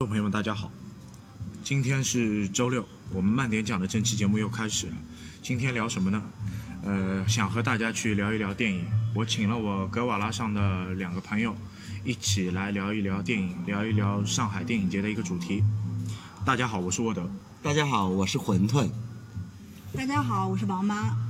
[0.00, 0.70] 众朋友们，大家好，
[1.64, 4.92] 今天是周六，我们慢点讲的这期节目又开始了。
[5.42, 6.22] 今天聊什么呢？
[6.84, 8.86] 呃，想和大家去聊一聊电影。
[9.12, 11.52] 我请了我格瓦拉上的两个朋友，
[12.04, 15.64] 一起来聊一聊电影，聊一聊上海电影节的一个主题。
[16.46, 17.28] 大家好，我是沃德。
[17.60, 18.88] 大家好，我是馄饨。
[19.94, 21.27] 大家好，我是王妈。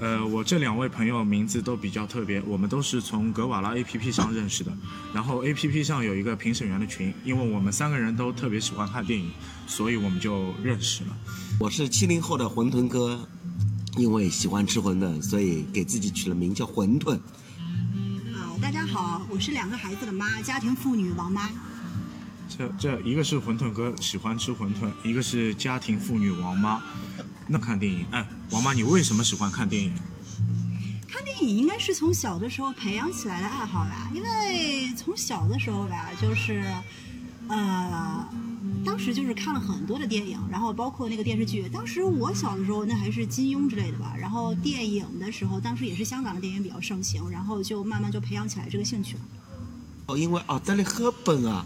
[0.00, 4.72] 呃，我这两位朋友名字都比较特别，我们都是从格瓦拉 APP 上认识的。
[5.14, 9.30] 然后 APP 上有一个评审员的群，因为我们三个人都特别喜欢看电影，
[9.66, 11.16] 所以我们就认识了。
[11.60, 13.28] 我是七零后的馄饨哥，
[13.96, 17.14] 因为喜欢吃馄饨，所以给自己取了名叫馄饨。
[18.34, 21.48] 啊，大家好，我是两个孩子的妈，家庭妇女王妈。
[22.48, 26.82] 这这一个是馄饨哥喜欢吃馄饨，一个是家庭妇女王妈。
[27.46, 29.92] 那看电影，哎，王妈，你为什么喜欢看电影？
[31.08, 36.64] 看电影应该是从小的时候培养起来的爱好吧，因为从小的时候吧，就是，
[37.48, 38.26] 呃，
[38.84, 41.68] 当时就是看了很多的电影，然后包括那个电视剧。
[41.68, 44.14] 当时我小的时候，那还是金庸之类的吧。
[44.18, 49.20] 然后电影的时候，当时也是香港的电影比较盛行，然后就慢慢就培养起来这个兴趣了。
[50.06, 51.64] 哦，因为奥黛丽·赫本啊，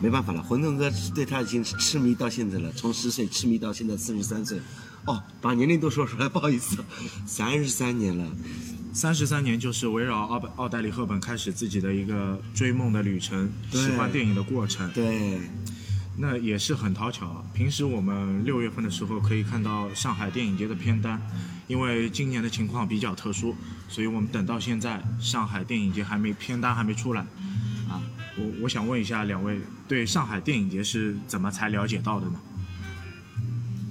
[0.00, 4.58] 没办法了，馄饨哥对他已经痴迷到现在了，从十岁痴迷到现在四十三岁。
[5.06, 6.84] 哦，把年龄都说出来，不好意思，
[7.26, 8.24] 三十三年了，
[8.92, 14.90] 三十三年就是围绕奥奥黛丽·赫本开始自己的一个追梦的旅程，喜欢电影的过程。
[14.92, 15.40] 对，
[16.18, 17.44] 那也是很讨巧。
[17.54, 21.20] 平时我们六月份的时候可以看到上海电影节的片单，
[21.68, 23.54] 因为今年的情况比较特殊，
[23.88, 27.20] 所以我们等到现在上海电影节还没片单还没出来。
[27.88, 28.02] 啊，
[28.36, 32.40] 我我想问一下两位，对上海电影节是怎么才了解到的呢？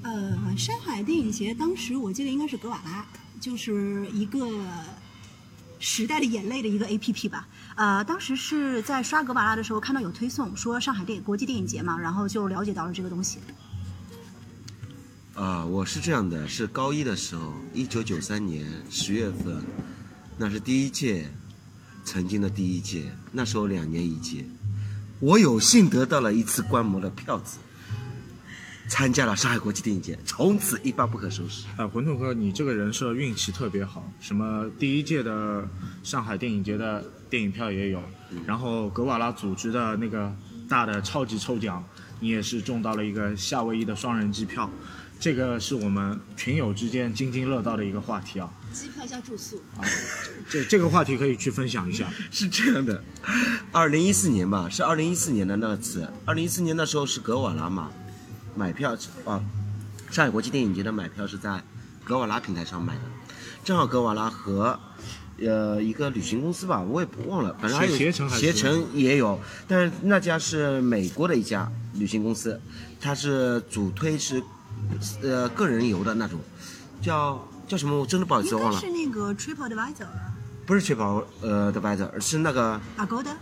[0.03, 3.05] 呃，上海电影节当时我记得应该是格瓦拉，
[3.41, 4.49] 就是一个
[5.79, 7.47] 时代的眼泪的一个 A P P 吧。
[7.75, 13.39] 呃，当时是在刷格瓦拉的时候看到有推送说上海电国际电影节嘛，然后就了解到了这个东西。
[15.33, 19.61] 啊，我是这样的，是高一的时候，一九九三年十月份，
[20.37, 21.29] 那是第一届，
[22.05, 24.45] 曾经的第一届，那时候两年一届，
[25.19, 27.57] 我有幸得到了一次观摩的票子。
[28.87, 31.65] 参加了上海国际电影节，从此一发不可收拾。
[31.75, 35.67] 啊，馄饨哥，你这个人设运气特别好，什么第一届的
[36.03, 38.01] 上海电影节的电影票也有，
[38.45, 40.33] 然后格瓦拉组织的那个
[40.69, 41.83] 大的超级抽奖，
[42.19, 44.69] 你也是中到了一个夏威夷的双人机票，
[45.19, 48.49] 这个是我们群友之间津津乐道的一个话题啊。
[48.71, 49.83] 机票加住宿啊，
[50.49, 52.07] 这这个话题可以去分享一下。
[52.29, 53.03] 是这样的，
[53.71, 57.91] 二零一四年吧，是二零一四年的那次，二零一四年那时候是格瓦拉嘛。
[58.55, 58.95] 买票
[59.25, 59.41] 啊，
[60.09, 61.61] 上海国际电影节的买票是在
[62.03, 63.01] 格瓦拉平台上买的，
[63.63, 64.79] 正好格瓦拉和
[65.39, 72.59] 呃一个旅行公司吧，我也不忘了，反正还有携程携程也有，但是那家是美国的一家旅行公司，
[73.01, 74.41] 它是主推是
[75.21, 76.39] 呃个人游的那种，
[77.01, 77.99] 叫叫什么？
[77.99, 78.79] 我真的不好意思忘了。
[78.79, 80.07] 是那个 Triple Advisor。
[80.65, 82.79] 不是 Triple 呃 Advisor，是那个。
[82.97, 83.33] Agoda。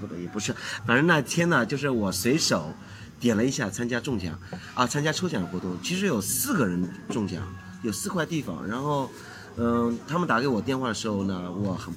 [0.00, 0.54] 不对，也不是，
[0.86, 2.72] 反正那天呢，就是我随手。
[3.20, 4.36] 点了一下参加中奖，
[4.74, 7.42] 啊，参加抽奖活动，其实有四个人中奖，
[7.82, 8.66] 有四块地方。
[8.66, 9.10] 然后，
[9.56, 11.92] 嗯，他们打给我电话的时候呢，我很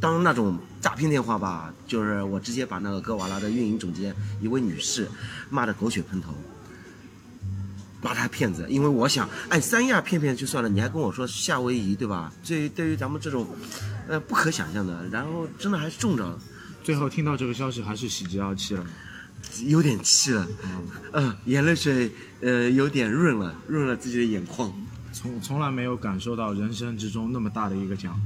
[0.00, 5.08] 当那种诈骗电话吧，就是我直接把那个格瓦拉的运营总监一位女士
[5.50, 6.32] 骂得狗血喷头，
[8.00, 8.66] 骂他骗子。
[8.68, 12.32] 因为我想，哎，三亚骗骗就算了，你还跟我说夏威夷，对吧？
[12.42, 13.46] 这对于咱们这种，
[14.06, 15.08] 呃，不可想象的。
[15.10, 16.38] 然后真的还是中着了。
[16.82, 18.84] 最后听到这个消息，还是喜极而泣了。
[19.66, 20.46] 有点气了，
[21.12, 22.10] 嗯，眼泪水，
[22.40, 24.72] 呃，有点润了，润了自己的眼眶。
[25.12, 28.20] 从从来没有感受到人生之中那么大的一个奖。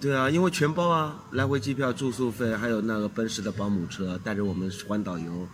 [0.00, 5.48] 对啊，因为全包啊，来回机票、住宿费，还有那个奔驰的保姆车带着我们环岛游，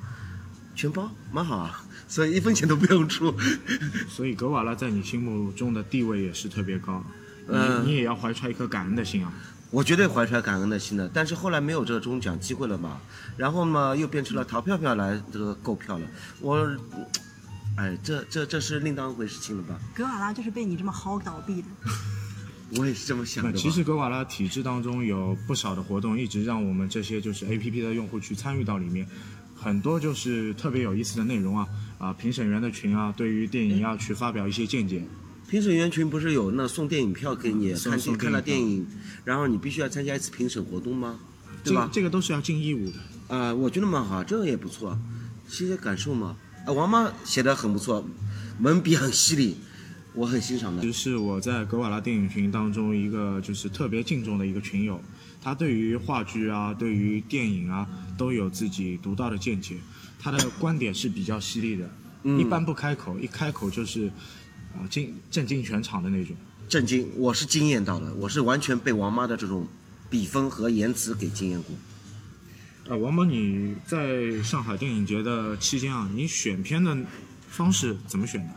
[0.75, 1.83] 全包，蛮好啊。
[2.07, 3.35] 所以一分钱都不用出。
[4.09, 7.03] 所以格瓦拉在你心目中的地位也是特别高，
[7.47, 7.57] 你
[7.87, 9.33] 你也要怀揣一颗感恩的心啊。
[9.71, 13.01] 我绝对怀揣感恩的心的，但是后来没有这个中奖机会了嘛，
[13.37, 16.07] 然后嘛又变成了淘票票来这个购票了，
[16.41, 16.77] 我，
[17.77, 19.77] 哎，这这这是另当一回事情了吧？
[19.95, 21.69] 格瓦拉就是被你这么薅倒闭的。
[22.79, 23.53] 我也是这么想的。
[23.53, 29.07] 其实格瓦拉体制当中有不少的活动，一直让我们这些就是 A P P 的用户去参与到里面，
[29.55, 31.69] 很多就是特别有意思的内容啊
[31.99, 35.03] 啊，评审员的群啊，对于电影要去发表一些见解。
[35.49, 38.87] 评审员群不是有那送电影票给你看看了电影，
[39.25, 41.19] 然后你必须要参加一次评审活动吗？
[41.63, 41.89] 对吧？
[41.93, 43.37] 这个都是要尽义务的。
[43.37, 44.99] 啊，我觉得蛮好，这个也不错，
[45.49, 46.37] 写写感受嘛。
[46.67, 48.05] 啊，王妈写的很不错，
[48.61, 49.57] 文笔很犀利，
[50.15, 50.83] 我很欣赏的。
[50.83, 55.01] 其实是我在格瓦拉电影群当中一个就是特别敬重的一个群友，
[55.43, 57.89] 他对于话剧啊，对于电影啊
[58.19, 59.77] 都有自己独到的见解。
[60.19, 61.91] 他的观点是比较犀利的，
[62.23, 64.11] 嗯一般不开口，一开口就是
[64.79, 66.37] 啊惊震惊全场的那种。
[66.69, 69.67] 震惊，我是惊艳到了，我是完全被王妈的这种
[70.09, 71.77] 笔锋和言辞给惊艳过。
[72.89, 76.97] 呃，王妈，你在上海电影节的期间啊，你选片的
[77.49, 78.55] 方式怎么选的？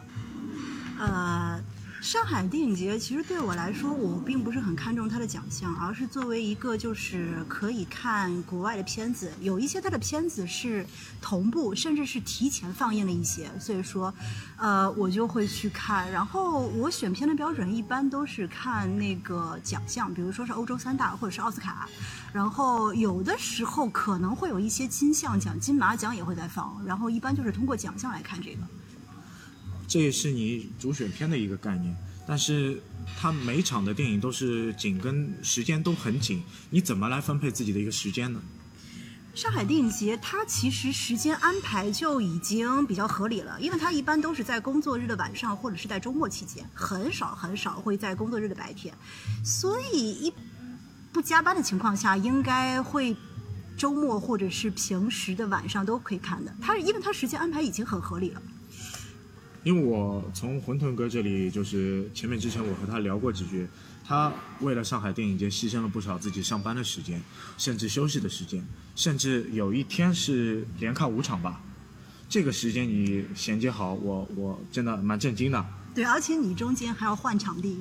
[1.00, 1.62] 呃，
[2.07, 10.86] 上海电影节其实对我来说，我并不是很看重它的奖项，而是作为一个就是可以看国外的片子，有一些它的片子是
[11.21, 14.13] 同步甚至是提前放映的一些，所以说，
[14.56, 16.09] 呃，我就会去看。
[16.09, 21.89] 然后我选片的标准一般都是看那个奖项，比如说是欧洲三大或者是奥斯卡，
[22.31, 28.60] 然后有的时候可能会有一些金像奖、金马奖也会在放，然后一般就是通过奖项来看这个。
[29.88, 31.95] 这也是你主选片的一个概念，
[32.28, 32.81] 但是
[33.18, 38.42] 它每场的电影都是紧跟时间都很紧，你怎么来分配自己的一个时间呢？
[39.34, 48.94] 上海电影节它其实时间安排就已经比较合理了，因为它一般都是在工作日的晚上或者是在周末期间，很少很少会在工作日的白天，
[49.45, 50.34] 所以一
[51.13, 53.16] 不加班的情况下，应该会
[53.78, 56.54] 周末或者是平时的晚上都可以看的。
[56.60, 58.42] 它因为它时间安排已经很合理了。
[59.68, 63.68] 因为我从馄饨哥这里，就是前面之前我和他聊过几句，
[64.08, 64.31] 他
[64.62, 67.22] 为了上海电影节牺牲了不少自己上班的时间，
[67.58, 68.66] 甚至休息的时间，
[68.96, 71.62] 甚至有一天是连看五场吧。
[72.30, 75.66] 这个时间你衔接好，我我真的蛮震惊的。
[75.94, 77.78] 对，而且你中间还要换场地。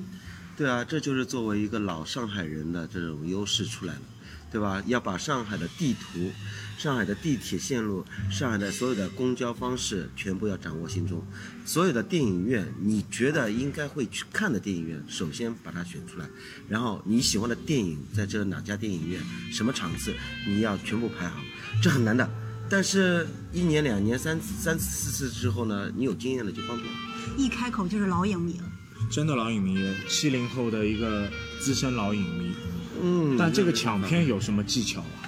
[0.56, 4.02] 对啊，这就是作为一个老上海人的这种优势出来了，
[4.50, 4.82] 对吧？
[4.86, 6.32] 要把上海的地图、
[6.78, 11.24] 上海的地铁线路、上海的所有的公交方式全部要掌握心中。
[11.64, 16.28] 所有的电影院，你觉得应该会去看的电影院，首先把它选出来，
[16.68, 19.20] 然后你喜欢的电影在这哪家电影院、
[19.50, 20.14] 什么场次，
[20.46, 21.40] 你要全部排好，
[21.82, 22.28] 这很难的。
[22.68, 26.88] 但是，一年、两年、三三次、四次之后呢，你有经验了就方便。
[27.36, 28.64] 一开口就是老影迷了。
[29.08, 31.30] 真的老影迷，七零后的一个
[31.60, 32.54] 资深老影迷。
[33.00, 35.25] 嗯，但这个抢片有什么技巧啊？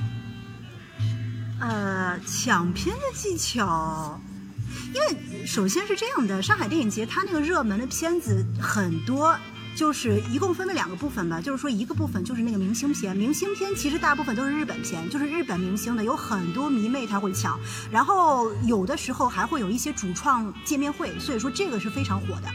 [1.60, 4.20] 呃，抢片的技巧，
[4.94, 9.37] 因为首先是这样的，上海电影节它那个热门的片子很多。
[9.76, 17.56] 就是一共分为两个部分吧，就是说一个部分就是那个明星片，明星片其实大部分都是日本片，就是日本明星的，有很多迷妹他会抢，
[17.88, 22.49] 然后有的时候还会有一些主创见面会，所以说这个是非常火的。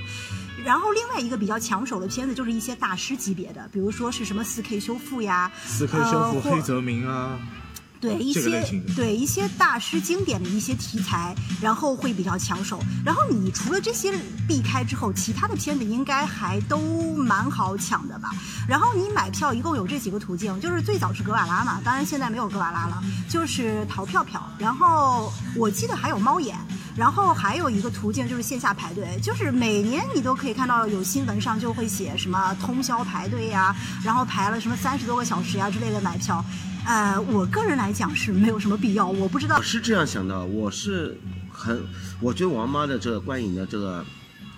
[0.66, 7.40] 然后另外一个比较抢手的片子就是一些大师级别的，比如说是什么四 K 修复呀，四 K 修复、黑泽明啊，
[8.04, 12.80] 对一些对一些大师经典的一些题材，然后会比较抢手。
[13.06, 14.14] 然后你除了这些
[14.48, 18.32] 避开之后，其他的片子应该还都蛮好抢的吧？
[18.68, 24.46] 然后你买票一共有这几个途径，就是最早是格瓦拉嘛，当然现在没有格瓦拉了，就是淘票票。
[24.58, 26.58] 然后我记得还有猫眼。
[26.96, 36.46] 然后还有一个途径就是线下排队，就是每年你都可以看到有新闻上就会写什么通宵排队呀，然后排了什么三十多个小时呀之类的买票。
[36.86, 39.62] 呃，我个人来讲是没有什么必要，我不知道我。
[39.62, 41.18] 是这样想的，我是
[41.50, 41.82] 很，
[42.20, 44.06] 我觉得王妈的这个观影的这个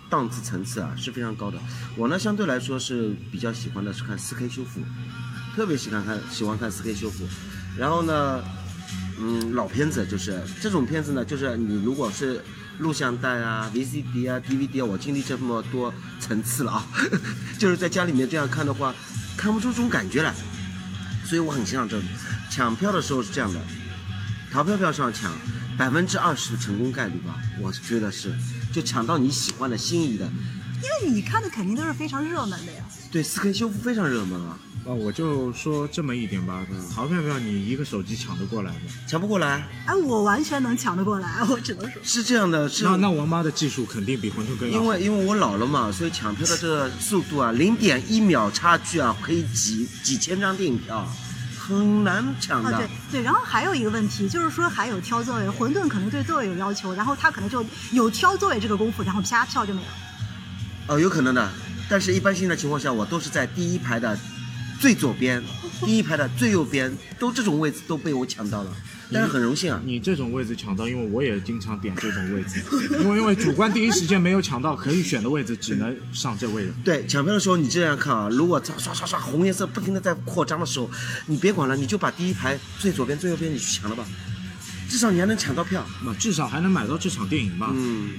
[0.10, 1.58] 档次层次啊是非常高的。
[1.96, 4.82] 我呢相对来说是比较喜欢的是看 4K 修复，
[5.56, 7.26] 特别喜欢看喜欢看 4K 修复。
[7.78, 8.44] 然后呢，
[9.20, 12.44] 嗯，老片子就是这种片子呢，就是你如果是
[12.80, 16.88] 录像带啊、VCD 啊、DVD 啊，我经历这么多层次了啊，
[17.60, 18.96] 就是在家里面这样看的话，
[19.38, 20.34] 看不出这种感觉来。
[21.26, 22.08] 所以我很欣赏这种
[22.50, 23.60] 抢票的时候是这样的，
[24.52, 25.34] 淘票票上抢
[25.78, 28.34] 百分之二十的成功概率吧，我觉得是，
[28.72, 30.26] 就抢到你喜欢的心仪的。
[30.76, 32.84] 因为你看的肯定都是非常热门的呀。
[33.12, 36.64] 对四 K 修复非常热门啊，啊，我就说这么一点吧，
[36.94, 38.80] 淘票票你一个手机抢得过来吗？
[39.08, 39.68] 抢不过来。
[39.88, 42.00] 哎，我完全能抢得过来，我只能说。
[42.04, 44.78] 是这样的，是那那王妈的技术肯定比馄饨更好。
[44.78, 51.12] 因为因为我老了嘛，所以抢票的这个速度啊，零点一秒差距啊，可以几几千张电影票，
[51.58, 52.78] 很难抢啊，的。
[52.78, 59.88] 对对，然后还有一个问题就是说，还有挑座位，馄饨可能对座位有要求，然后他可能就有挑座位这个功夫，然后啪票就没了。
[60.90, 61.50] 哦，有可能的，
[61.90, 64.16] 但是一般性的情况下，我都是在第一排的
[64.80, 65.42] 最左边，
[65.86, 68.72] 第一排的最右边，都这种位置都被我抢到了，
[69.12, 69.82] 但是很荣幸啊。
[69.84, 72.62] 你这种位置抢到，因为我也经常点这种位置，
[73.00, 76.74] 因为因为主观第一时间没有抢到可以选的位置，只能上这位置。
[76.84, 80.90] 对，抢票的时候你这样看啊，如果刷刷刷刷红颜色不停的在扩张的时候，
[81.28, 84.06] 你别管了，你就把第一排最左边、最右边你去抢了吧，
[84.90, 85.86] 至少你还能抢到票。
[86.04, 87.72] 那至少还能买到这场电影吧？
[87.74, 88.14] 嗯，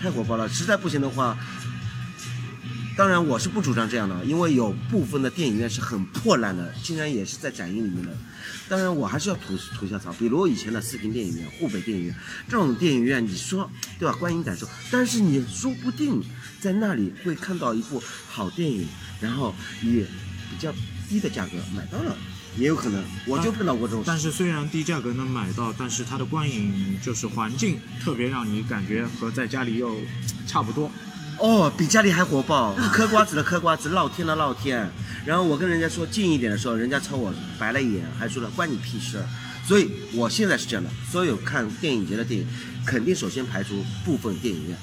[0.00, 1.36] 太火爆了，实在不行的话，
[2.98, 8.10] 当然我是不主张这样的，因为有部分的电影院是很破烂的，竟然也是在展映里面的。
[8.68, 12.14] 当然我还是要吐吐下槽，比如以前的四平电影院、沪北电影院
[12.48, 14.16] 这种电影院，你说对吧？
[14.18, 16.20] 观影感受，但是你说不定
[16.60, 18.88] 在那里会看到一部好电影，
[19.20, 20.04] 然后以
[20.50, 20.74] 比较
[21.08, 22.16] 低的价格买到了，
[22.56, 23.00] 也有可能。
[23.28, 24.02] 我就碰到过这种。
[24.04, 29.96] 但是虽然低价格能买到，但是它的观影就是环境特别让你感觉和在家里又
[30.48, 30.90] 差不多。
[31.38, 34.90] 哦，比家里还火爆，嗑瓜子的嗑瓜子，唠天的唠天。
[35.24, 39.24] 然后我跟人家说近一点的时候，人家朝我白了一眼，还说了关你屁事儿。
[39.64, 42.48] 所以我现在是这样的，所有看电影节的电影，
[42.84, 44.76] 肯定首先排除部分电影院，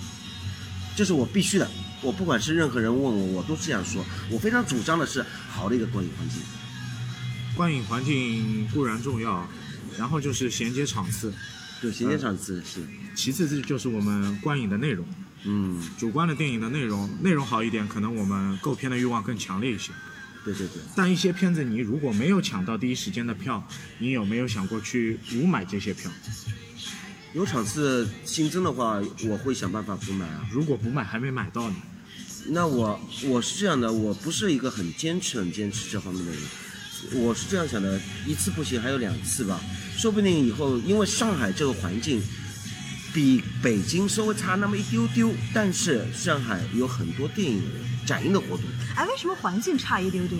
[0.95, 1.67] 这是我必须的。
[2.01, 4.05] 我不管是任何人问我，我都是这样说。
[4.29, 6.39] 我非常主张的是好的一个观影环境。
[7.55, 9.45] 观影环境固然重要，
[9.97, 11.33] 然后就是衔接场次，
[11.81, 12.79] 对，衔接场次是。
[13.13, 15.05] 其次这就是我们观影的内容。
[15.47, 19.91] 嗯，主观的电影的内容，内容好一点，可能我们购片的欲望更强烈一些。
[20.43, 20.81] 对对对。
[20.95, 23.63] 但一些片子你如果没有抢到第一时间的票，
[23.99, 26.09] 你有没有想过去补买这些票？
[27.33, 28.99] 有场次新增的话，
[29.29, 30.49] 我会想办法补买啊。
[30.51, 31.75] 如果补买还没买到呢？
[32.47, 36.41] 那我我是这样的，我不是一个很坚持、很坚持这方面的人。
[37.13, 39.61] 我是这样想的，一次不行，还有两次吧。
[39.95, 42.19] 说不定以后，因为上海这个环境。
[43.15, 47.63] 比北京稍微差那么一丢丢，但是上海有很多电影
[48.05, 48.65] 展映的活动。
[48.93, 50.37] 哎，为什么环境差一丢丢？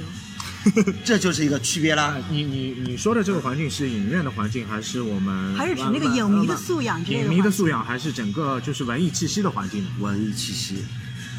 [1.06, 2.18] 这就是一个区别啦。
[2.30, 5.56] 你你你说的这个环境是影院的环境，还是我们？
[5.56, 7.02] 还是指那个影迷的素养？
[7.06, 9.88] 影迷的素养，还是整个就是文艺气息的环境？
[10.02, 10.84] 文艺气息，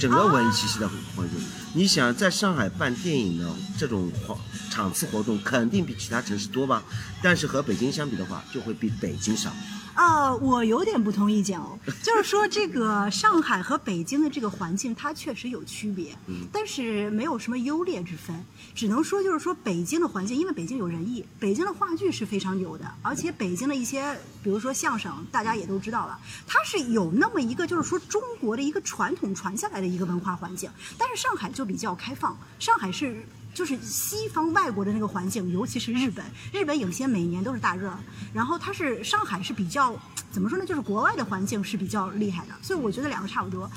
[0.00, 1.38] 整个文艺气息的环境。
[1.74, 4.38] 你想在上海办电影的这种场
[4.70, 6.82] 场次活动，肯定比其他城市多吧？
[7.22, 9.52] 但是和北京相比的话，就会比北京少。
[9.96, 16.14] 啊，我有点不同意见哦， 就是说这个上海和北京的这个环境，它确实有区别，
[16.52, 33.26] 但是没有什么优劣之分，只能说就是说北京的环境，因为北京有人艺，北京的话剧是非常有的，而且北京的一些，比如说相声，大家也都知道了，它是有那么一个就是说中国的一个传统传下来的一个文化环境，但是上海就比较开放，上海是。
[33.56, 36.22] 就是西方外国的那个环境，尤其是日本，
[36.52, 37.90] 日本影星每年都是大热。
[38.34, 39.98] 然后它是上海是比较
[40.30, 40.66] 怎么说呢？
[40.66, 43.70] 就是国外的环境是比较厉害的，所以我觉得两个差不多。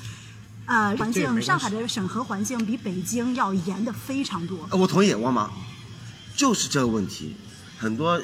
[0.66, 4.68] 呃，环境上海的审核环境比北京要严的非常多。
[4.72, 5.50] 我同意，王芒，
[6.36, 7.34] 就是这个问题。
[7.78, 8.20] 很多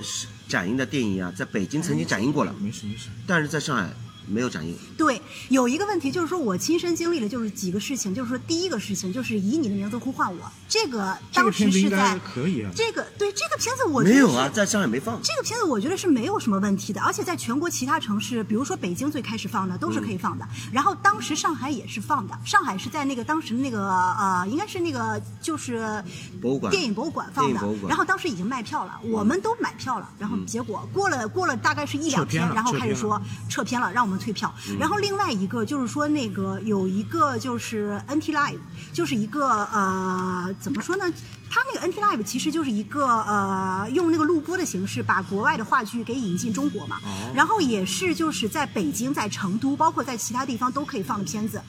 [0.47, 3.91] 展映的电影啊，在北京曾经展映过了，没事没事，但是在上海。
[4.27, 4.77] 没有展映。
[4.97, 12.71] 对，有一个问题就是说，我亲身经历的就是几个事情，就是说，第一个事情就是以你的名字呼唤我，这个当时是在可以啊。
[12.75, 15.21] 这个对这个片子我没有啊，在上海没放。
[15.23, 26.03] 这个片子我觉得是没有什么问题的，而且在全国其他城市，比如说北京最开始放的都是可以放的，然后当时上海也是放的，上海是在那个当时那个呃，应该是那个就是
[26.41, 34.97] 博物馆电影博物馆放的，然后当时已经卖票了，我们都买票了，然后结果过了过了大概是一两天，然后开始说撤片了，让我们退票，然后。
[34.97, 38.59] 另外一个就是说，那个有一个就是 NT Live，
[38.95, 41.05] 就是一个呃，怎么说呢？
[41.51, 46.99] 它那个 NT Live 其实就是一个呃，用那个录播的形式把国外的话剧给引进中国嘛。
[47.35, 51.61] 然后也是就是在北京、在成都，包括在其他地方都可以放的片子。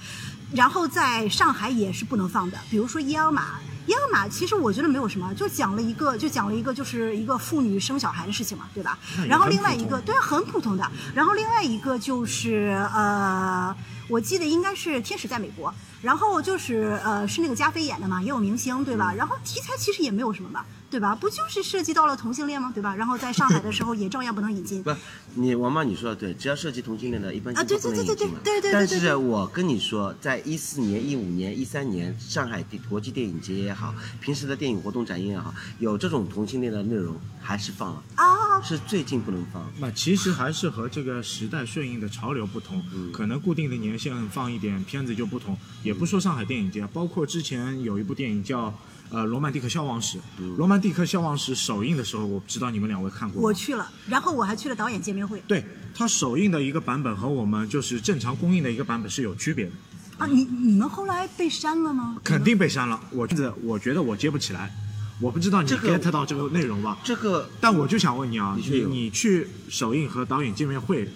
[0.53, 3.41] 然后在上海也是不能放的，比如说《伊尔玛》。
[3.87, 8.99] 《伊尔玛》其实我觉得没有什么，就讲了一个，就讲了一个，就是一个妇女生小孩的事情嘛，对吧？
[9.27, 10.85] 然后另外一个，对，很普通的。
[11.15, 13.73] 然后另外一个就是呃，
[14.09, 15.69] 我记得应该是《天使在美国》，
[16.01, 19.13] 然后就是呃，是那个加菲演的嘛，也有明星，对吧？
[19.13, 20.65] 然后题材其实也没有什么吧。
[20.89, 21.13] 对吧？
[21.13, 22.71] 不就是涉及到了同性恋吗？
[22.73, 22.95] 对吧？
[22.95, 24.81] 然后在上海的时候也照样不能引进。
[24.81, 24.95] 不，
[25.35, 28.71] 你王妈你说的对，只要涉及同性恋的，一般啊，对对对对对对对。
[28.71, 38.61] 但是我跟你说，在一四年、一五年、一三年，上海国际电影节也好，平时的电影活动展映也好，有这种同性恋的内容，还是放了啊。
[38.63, 39.69] 是最近不能放。
[39.79, 45.55] 那其实还是和这个时代顺应的潮流不同，可能固定的年限放一点片子就不同。
[45.83, 48.73] 也不说上海电影节，包括之前有一部电影叫。
[49.09, 50.17] 呃，《罗曼蒂克消亡史》，
[50.57, 53.41] 《罗曼蒂克消亡史》首映的时候，我不知道你们两位看过。
[53.41, 55.41] 我去了，然后我还去了导演见面会。
[55.47, 55.63] 对，
[55.95, 59.71] 它首映的一个版本和我们就是正常公映的一个版本是有区别的。
[60.17, 62.17] 啊，你你们后来被删了吗？
[62.21, 64.75] 肯定被删了，我觉得我觉得我接不起来，
[65.21, 66.97] 我不知道你 get 到这个内容吧？
[67.03, 71.07] 这个，但我就想问你啊，你你去首映和导演见面会，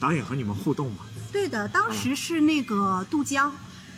[0.00, 1.00] 导演和你们互动吗？
[1.30, 3.52] 对的，当时是那个杜江。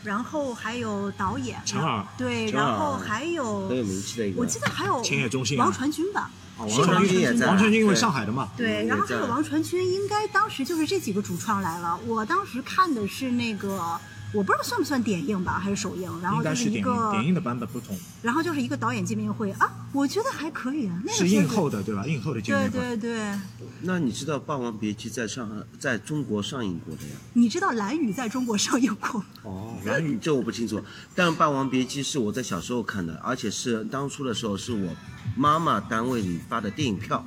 [0.08, 14.00] 然后还有导演，陈耳，对，然后还有很有名气的一个，我记得还有千叶中心，王传君吧，王传君也在，王传君因为上海的嘛，对，然后还有王传君应该当时就是这几个主创来了，我当时看的是那个
[14.34, 22.06] 我不知道算不算点映吧，还是首映，然后应该就是一点映，个，点映的版本不同，然后就是一个导演见面会啊，我觉得还可以啊，那个是映后的对吧？
[22.06, 22.96] 映后的见对面会。
[22.96, 23.38] 对对，
[23.82, 27.10] 那你知道《霸王别姬》在上海在中国上映过的呀？
[27.32, 29.24] 你知道蓝宇在中国上映过？
[29.44, 30.82] 哦，蓝宇这我不清楚，
[31.14, 34.94] 但《霸王别姬》是我在小时候看的，而且是当初的时候是我
[35.36, 37.24] 妈妈单位里发的电影票，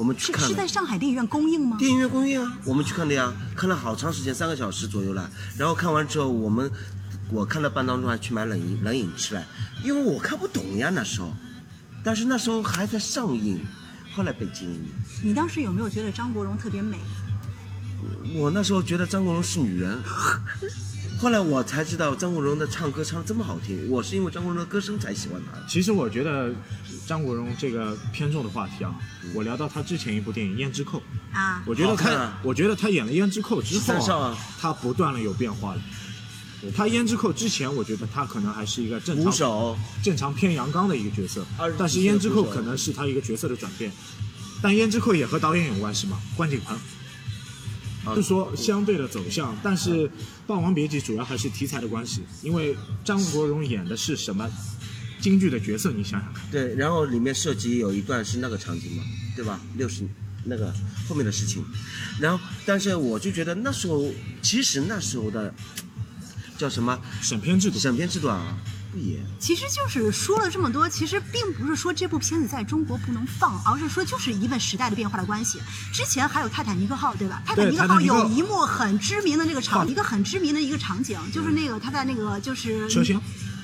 [0.00, 0.66] 我们去看的是是在。
[0.66, 1.76] 上海电影院公映吗？
[1.78, 5.30] 电影院公映啊，我们去看的呀，看了好长时间，三个小时左右了。
[5.58, 6.70] 然后看完之后，我们
[7.30, 9.44] 我看了半当中还去买冷饮冷饮吃了，
[9.84, 11.30] 因为我看不懂呀那时候，
[12.02, 13.60] 但是那时候还在上映，
[14.14, 14.80] 后来被禁映。
[15.22, 16.96] 你当时有没有觉得张国荣特别美？
[18.36, 19.98] 我那时候觉得张国荣是女人，
[21.20, 25.66] 后来我才知道张国荣的唱歌唱的这么好听，我是因为张国荣的歌声才喜欢他的。
[25.68, 26.50] 其实我觉得
[27.06, 28.94] 张国荣这个偏重的话题啊，
[29.34, 30.98] 我聊到他之前一部电影《胭脂扣》，
[31.36, 35.82] 啊，我觉得他，啊我觉得他演了《胭脂扣》之后啊他不断的有变化了。
[36.74, 41.44] 他《胭脂扣》之前，我觉得他可能还是一个正常鼓手，正常偏阳刚的一个角色，
[41.76, 43.92] 但是胭脂扣可能是他一个角色的转变。
[44.62, 46.74] 但胭脂扣也和导演有关系嘛，关锦鹏。
[46.74, 50.08] 啊是说相对的走向，但是
[50.50, 54.50] 《霸王别姬》主要还是题材的关系，因为张国荣演的是什么
[55.20, 56.44] 京剧的角色，你想想看。
[56.50, 59.04] 对，然后里面涉及有一段是那个场景嘛，
[59.36, 59.60] 对吧？
[59.76, 60.02] 六十
[60.46, 60.74] 那个
[61.08, 61.64] 后面的事情，
[62.18, 65.54] 然后但是我就觉得那时候其实那时候的
[66.58, 68.58] 叫什么审片制度，审片制度啊
[69.38, 75.60] 其实就是说了这么多，其实并不是说这部片子在中国不能放，而是说就是因为时代的变化的关系。
[75.92, 77.42] 之前还有泰坦尼克号，对吧？
[77.46, 82.88] 泰坦尼克号有一幕很知名的那个场，一个很知名的一个场景，就是那个他在那个就是。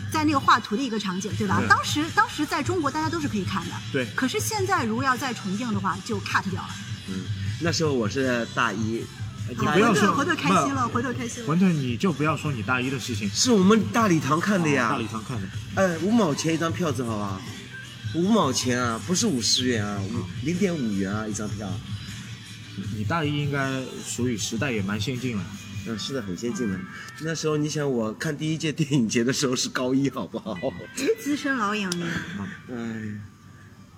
[0.09, 1.59] 在那个画图的一个场景，对吧？
[1.59, 6.69] 对当时当时在中国大家都是可以看的，对可是现在如果要再重映的话，就 cut 掉了。
[7.09, 7.25] 嗯，
[7.61, 9.05] 那时候我是大一，
[9.49, 11.49] 你啊不要说，回头回头开心了，不回头开心了。
[11.49, 15.49] 馄饨，你就不要说你大一的事情，是我们大礼堂看的呀，大礼堂看的。
[15.77, 17.41] 哎，五毛钱一张票子，好吧？
[18.15, 21.69] 五毛钱啊，不是五十元啊，五零点五元啊一张票。
[22.95, 25.45] 你大一应该属于时代也蛮先进了。
[25.87, 26.79] 嗯，是的，很先进的。
[27.21, 30.59] 那时候你想，我看第一届电影节的时候是高一，好不好？
[31.19, 32.09] 资深老演员，
[32.71, 33.21] 哎，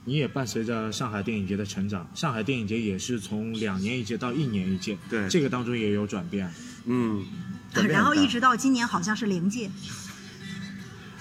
[0.09, 6.51] 你也伴随着上海电影节的成长，上海电影节也是从两年一届到一年一届，对这个当中也有转变。
[6.87, 7.27] 嗯，
[7.75, 9.71] 然后一直到今年好像是零届。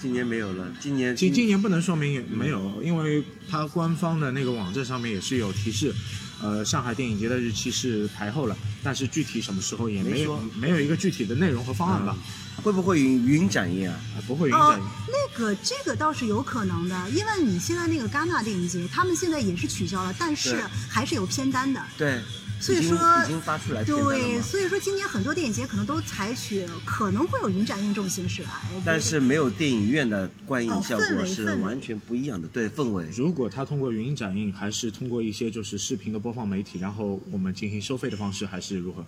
[0.00, 5.94] 今年没有了，今年今今年不能说明也没有，因为它官方的那个网站上面也是有提示，
[6.40, 12.16] 呃，上海电影节的日期是排后了，但是具体什么时候也没有没说没有一个具体的内容和方案吧，
[12.62, 14.00] 会不会云云展映啊？
[14.16, 21.80] 啊不会云展映。，那个这个倒是有可能的，因为你现在那个戛纳电影节，他们现在也是取消了，但是还是有片单的。
[21.96, 22.20] 对，
[22.60, 28.62] 所以说已经发出来对，所以说今年很多电影节可能都采取可能会有云展映这种形式啊。
[28.84, 33.08] 但是没有电影院的观影哦效果是完全不一样的，对氛围。
[33.16, 39.04] 如果它通过云展映，还是通过一些就是视频的播放媒体，然后我们进行收费的方式，还是如何？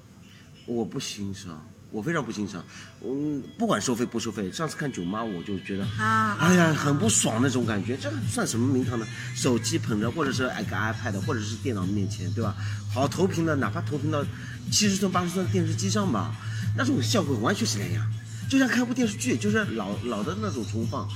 [0.66, 2.64] 我不欣赏，我非常不欣赏。
[3.04, 7.96] 嗯，不管收费不收费，上次看《囧妈》我就觉得，啊哎呀，很不爽那种感觉。
[7.96, 9.06] 这算什么名堂呢？
[9.34, 12.54] 手机捧着，或者是一个 iPad，或者是电脑面前，对吧？
[12.92, 14.24] 好投屏的，哪怕投屏到
[14.70, 16.34] 七十寸、八十寸的电视机上吧，
[16.76, 18.06] 那种效果完全是两样。
[18.48, 21.08] 就像看部电视剧，就是老老的那种重放，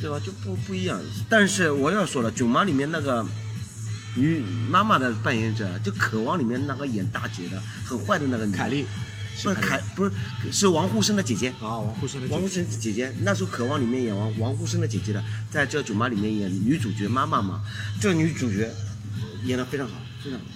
[0.00, 0.20] 对吧？
[0.24, 1.00] 就不不一样。
[1.28, 3.24] 但是我要说了，《囧妈》里面那个
[4.14, 8.84] 女妈妈的扮演者，就《渴望》里面那个演大姐的很坏的那个女凯莉，
[9.42, 10.12] 不是凯，不是
[10.52, 11.48] 是王沪生的姐姐。
[11.60, 17.62] 啊，王沪生的王沪生姐姐那时候《渴望》里面演王王沪生的姐姐的，在这《囧妈》里面演女主角妈妈嘛，
[18.00, 18.70] 这个女主角
[19.44, 20.46] 演的非常好，非常好。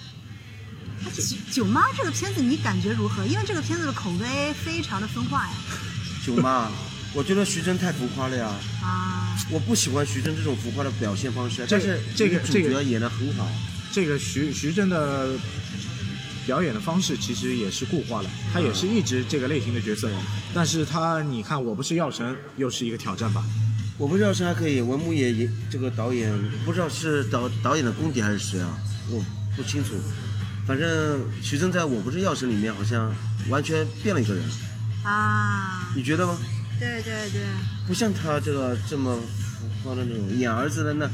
[1.13, 3.25] 九九妈这个片子你感觉如何？
[3.25, 5.53] 因为这个片子的口碑非常的分化呀。
[6.25, 6.69] 囧妈，
[7.13, 13.49] 我觉得徐峥太浮夸了呀，啊，我不喜欢徐峥这种浮夸的表现方式，但是这个主这个角演的很好。
[13.91, 15.29] 这个徐徐峥的
[16.45, 20.09] 表演的方式其实也是固化了，他也是一直这个类型的角色，
[20.53, 23.43] 但是他你看我不是药神又是一个挑战吧？
[23.97, 28.77] 我不知道是还可以，文牧野也这个导演不知道是导导演的功底还是谁啊，
[29.09, 29.23] 我
[29.55, 29.93] 不清楚。
[30.65, 33.13] 反正徐峥在我不是药神里面好像
[33.49, 34.43] 完全变了一个人，
[35.03, 36.37] 啊，你觉得吗？
[36.79, 37.41] 对对对，
[37.87, 41.09] 不像他这个这么浮夸的那种演儿子的那，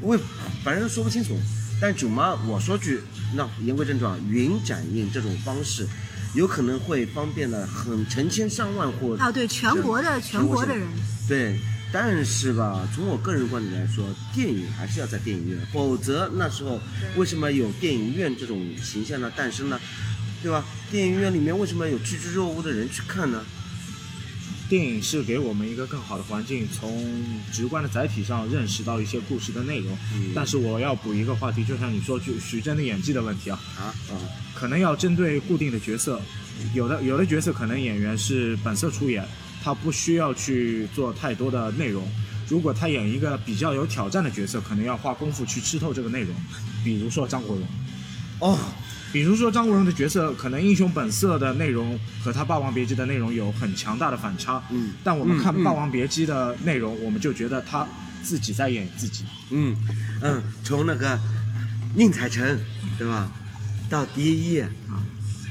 [0.00, 0.22] 我也
[0.62, 1.34] 反正说不清楚。
[1.80, 3.00] 但囧妈，我说句，
[3.34, 5.86] 那言归正传，云展映这种方式，
[6.34, 10.86] 有可能会方便了很成千上万户啊对，全国的全国的人，
[11.28, 11.60] 对，
[11.92, 16.80] 但是吧，从我个人观点来说，电影还是要在电影院，否则那时候
[17.16, 19.78] 为什么有电影院这种形象的诞生呢？
[20.42, 20.64] 对吧？
[20.90, 23.44] 电影院里面为什么有趋之若鹜的人去看呢？
[24.68, 29.96] 电影是给我们一个更好的环境，从直观的载体上认识到一些故事的内容。
[30.14, 34.12] 嗯但是我要补一个话题，就像你说，就徐峥的演技的问题啊，啊啊，
[34.54, 36.20] 可能要针对固定的角色，
[36.74, 39.26] 有的有的角色可能演员是本色出演，
[39.62, 42.06] 他不需要去做太多的内容。
[42.48, 46.34] 如果他演一个比较有挑战的角色，可能要花功夫去吃透这个内容。
[46.84, 47.66] 比如说张国荣，
[48.40, 48.58] 哦，
[49.16, 54.62] 比如说张国荣的角色，可能《英雄本色》的内容和他《霸王别姬》的内容有很强大的反差。
[54.68, 57.88] 嗯但我们看霸王别姬》的内容，我们就觉得他
[58.22, 59.24] 自己在演自己。
[59.48, 59.74] 嗯
[60.20, 61.18] 嗯，从那个
[61.94, 62.60] 宁采臣，
[62.98, 63.32] 对吧，
[63.88, 65.00] 到蝶衣，啊，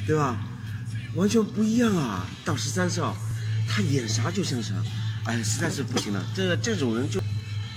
[0.06, 0.38] 对吧，
[1.16, 2.28] 完全不一样啊。
[2.46, 3.18] 到十三少，
[3.68, 4.76] 他演啥就像啥，
[5.24, 6.24] 哎，实在是不行了。
[6.36, 7.20] 这这种人就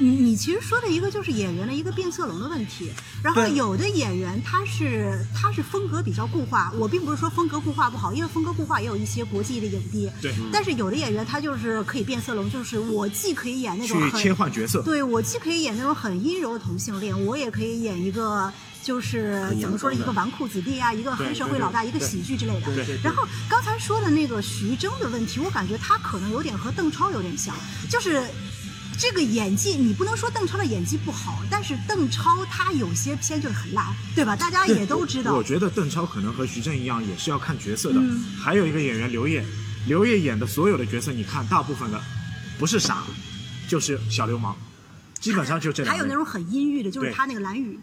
[0.00, 2.90] 你你其实说的一个就是演员的一个变色龙的问题，
[3.22, 14.80] 然后有的演员他是他是风格比较固化，我并不是说风格固化不好，因为风格固化也有一些国际的影帝，对，但是有的演员他就是可以变色龙，就是我既可以演那种去很切换角色。
[14.82, 18.52] 对我既可以演那种很阴柔的同性恋，我也可以演一个
[18.84, 22.70] 就是怎么说一个纨绔子弟啊，一个黑社会老大，一个喜剧之类的。
[23.02, 27.52] 然后刚才说的那个徐峥的问题，我感觉他可能有点和邓超有点像，
[27.90, 28.22] 就是。
[28.98, 34.34] 这个演技，你不能说邓超的演技不好，但是邓超他有些片就是很烂，对吧？
[34.34, 35.42] 大家也都知道我。
[35.42, 38.00] 觉得邓超可能和徐峥一样，也是要看角色的。
[38.00, 39.44] 嗯还有一个演员刘烨，
[39.87, 42.00] 刘烨演的所有的角色，你看大部分的
[42.58, 43.04] 不是傻，
[43.68, 44.56] 就是小流氓，
[45.20, 45.84] 基本上就这。
[45.84, 47.78] 还有那种很阴郁的，就是他那个蓝雨，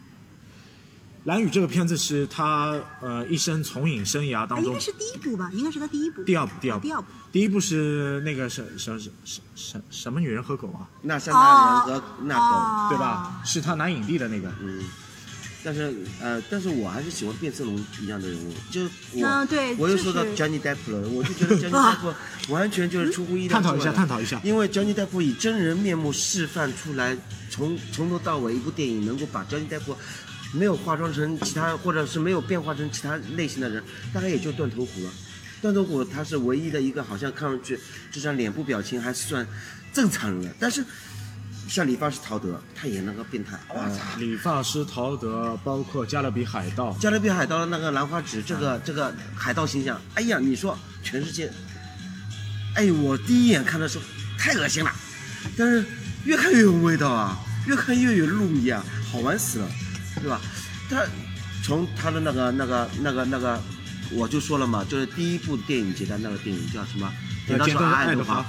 [1.26, 5.52] 蓝宇这个片子是他呃一生从影生涯哎，当中应该是第一部吧？
[5.54, 6.24] 应该是他第一部。
[6.24, 7.08] 第二部，第二部，第二部。
[7.32, 13.42] 第一部是那个什什什什什什么女人和狗啊，那山大人和那狗，哦对吧？
[13.44, 14.50] 是他拿影帝的那个。
[14.62, 14.84] 嗯。
[15.64, 18.84] 但是呃，但是我还是喜欢变色龙一样的人物，就
[19.14, 22.14] 我，嗯对我又说到就是 Johnny Depp 了，我就觉得 Johnny Depp
[22.50, 24.40] 完全就是出乎意料探讨一下，探讨一下。
[24.44, 27.18] 因为 Johnny Depp 以真人面目示范出来，
[27.50, 29.96] 从从头到尾一部电影能够把 Johnny Depp
[30.54, 35.12] 没有化妆成其他，或者是没有变化成其他类型的人，大概也就断头虎了。
[35.62, 37.80] 断头虎他是唯一的一个，好像看上去
[38.12, 39.46] 这张脸部表情还算
[39.92, 40.84] 正常人的，但是
[41.68, 44.20] 像理发师陶德，他演那个变态，我操！
[44.20, 51.52] 理发师陶德，包括加勒比海盗，加勒比海盗的那个兰花指，这个这个海盗形象，哎呀，你说全世界，
[52.76, 54.04] 哎，我第一眼看的时候
[54.38, 54.92] 太恶心了，
[55.58, 55.84] 但是
[56.26, 59.68] 越看越有味道啊，越看越有路迷啊，好玩死了，
[60.22, 60.40] 对吧？
[60.90, 61.06] 他
[61.64, 63.62] 从他的那个那个那个那个，
[64.12, 67.12] 我就说了嘛，就是第一部电影节的那个电影叫什么？
[67.48, 68.46] 剪刀手剪刀手爱德华爱德华。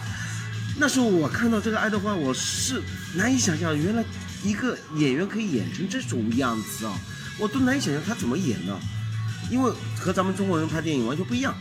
[0.78, 2.82] 那时候我看到这个爱德华，我是
[3.14, 4.04] 难以想象，原来
[4.42, 6.92] 一个演员可以演成这种样子啊！
[7.38, 8.78] 我都难以想象他怎么演的，
[9.50, 11.54] 因为和咱们中国人拍电影完全不一样。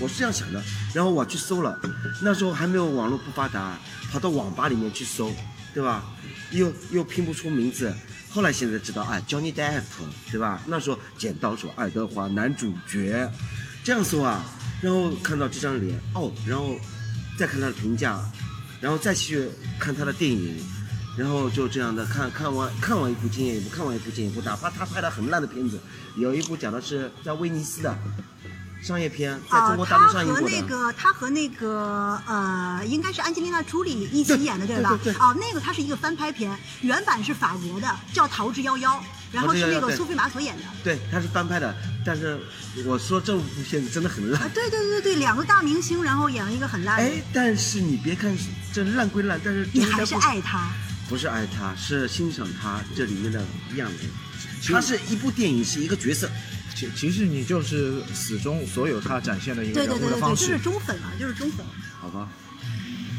[0.00, 0.62] 我是这样想的，
[0.94, 1.78] 然后我去搜了，
[2.22, 3.78] 那时候还没有网络不发达，
[4.10, 5.30] 跑到网吧里面去搜，
[5.74, 6.02] 对吧？
[6.50, 7.94] 又又拼不出名字，
[8.34, 9.84] 后来现在知道，哎，Johnny Depp，
[10.28, 10.60] 对吧？
[10.66, 13.30] 那时候剪刀手爱德华男主角，
[13.84, 14.44] 这样搜啊，
[14.82, 16.74] 然后看到这张脸，哦，然后
[17.38, 18.20] 再看他的评价，
[18.80, 20.60] 然后再去看他的电影，
[21.16, 25.78] 然后就这样的看看完看完一部经验一部，看完一部经验一部，哪怕他拍的很烂的片子，
[26.16, 27.96] 有一部讲的是在威尼斯的
[28.84, 30.46] 商业片，在中国大陆他和上映过的。
[30.46, 34.90] 那个他和那个呃，应该是安吉丽娜·朱莉一起演的，对吧？
[34.90, 38.80] 对对对哦，那个它是一个翻拍片，原版是法国的，叫《逃之夭夭》，
[39.32, 40.62] 然后是那个苏菲玛索演的。
[40.82, 42.38] 对，他是翻拍的，但是
[42.84, 44.50] 我说这部片子真的很啊烂，。
[44.50, 47.02] 对对对对，两个大明星，然后演了一个很烂的。
[47.04, 48.36] 哎，但是你别看
[48.70, 50.68] 这烂归烂，但是你还是爱他。
[51.08, 53.42] 不是爱他，是欣赏他这里面的
[53.76, 54.08] 样子。
[54.72, 56.30] 他是一部电影，是一个角色。
[56.74, 60.58] 其其实你就是始终所有他展现的一个人物的方式是。
[60.58, 61.64] 忠粉啊，就是忠粉。
[62.00, 62.28] 好吧，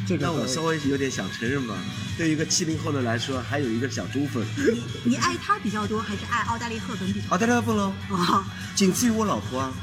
[0.06, 1.76] 这个那我稍微有点想承认吧。
[2.18, 8.26] 对于一个七零后的来说，还有一个小忠粉，你 你爱他比较多，还是爱奥黛丽·赫本比较多奥黛丽·赫本喽，啊？
[8.30, 9.74] 哦，仅次于我老婆啊。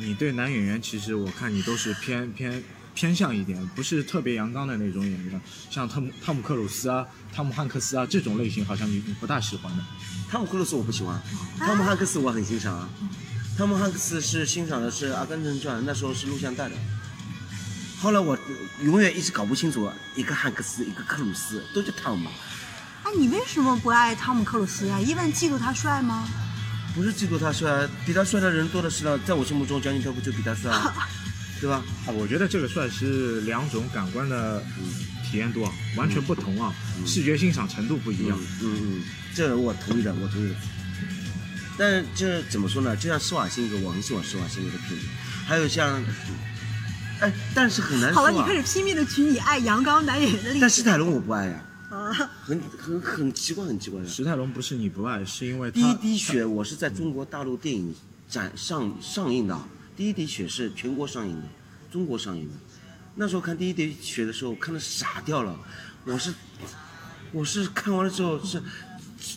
[0.00, 2.62] 你对男演员，其实我看你都是偏偏
[2.98, 9.84] 偏向一点，不是特别阳刚的那种演员，像汤姆汤姆克鲁斯啊、汤姆汉克斯啊这种类型，好像你你不大喜欢的。
[10.28, 11.22] 汤姆·克鲁斯我不喜欢，
[11.60, 12.88] 汤姆·汉克斯我很欣赏啊。
[13.56, 16.74] 汤姆·汉克斯是欣赏的是《阿甘正传》，那时候是录像带的。
[18.00, 18.36] 后来我
[18.82, 22.28] 永远一直搞不清楚，一个汉克斯，一个克鲁斯，都叫汤姆。
[23.04, 25.00] 哎，你为什么不爱汤姆·克鲁斯呀？
[25.00, 26.28] 因为嫉妒他帅吗？
[26.96, 29.16] 不是嫉妒他帅，比他帅的人多的是了。
[29.20, 31.08] 在我心目中，詹妮特不就比他帅啊，
[31.60, 31.84] 对吧？
[32.06, 34.62] 啊，我觉得这个算是两种感官的
[35.30, 36.72] 体验度啊，完全不同啊，
[37.04, 38.38] 视觉欣赏程度不一样。
[38.62, 39.02] 嗯嗯，
[39.34, 40.54] 这我同意的，我同意的。
[41.76, 42.96] 但这怎么说呢？
[42.96, 45.06] 就像施瓦辛格，我很喜欢施瓦辛格的片子，
[45.46, 46.02] 还有像
[47.20, 48.42] 哎，但是很难说、好了，啊。
[48.42, 52.12] 你开始拼命的举你爱阳刚男演员的例子但史泰龙我不爱呀、啊。
[52.42, 54.08] 很很很奇怪，很奇怪的。
[54.08, 57.94] 史泰龙不是你不爱，是因为第一滴血我是在中国大陆电影
[58.28, 59.56] 展上上映的，
[59.98, 61.48] 第一滴血是全国上映的，
[61.90, 62.54] 中国上映的。
[63.16, 65.58] 那时候看第一滴血的时候，看的傻掉了。
[66.04, 66.32] 我是
[67.32, 68.62] 我是看完了之后是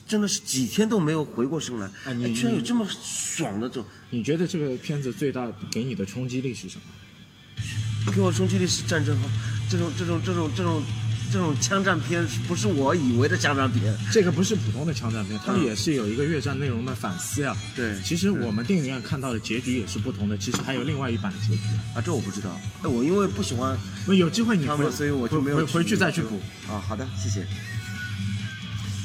[0.07, 3.85] 真的是几天都没有回过神来，哎你哎居然有这么爽的这种。
[4.11, 8.13] 你觉得这个片子最大给你的冲击力是什么？
[8.13, 9.27] 给我冲击力是战争哈，
[9.67, 10.83] 这种这种这种这种
[11.31, 13.95] 这种枪战片，不是我以为的枪战片。
[14.11, 17.55] 这个不是普通的枪战片，它嗯也是有一个越战内容的反思呀。
[17.75, 21.63] 对其实我们电影院看到的结局也是不同的，其实还有另外一版的结局。
[21.95, 22.59] 啊，这我不知道。
[22.83, 26.39] 哎，我因为不喜欢那有机会你回，所以我就没有回回去再去补。
[26.67, 26.83] 啊。
[26.85, 27.47] 好的，谢谢。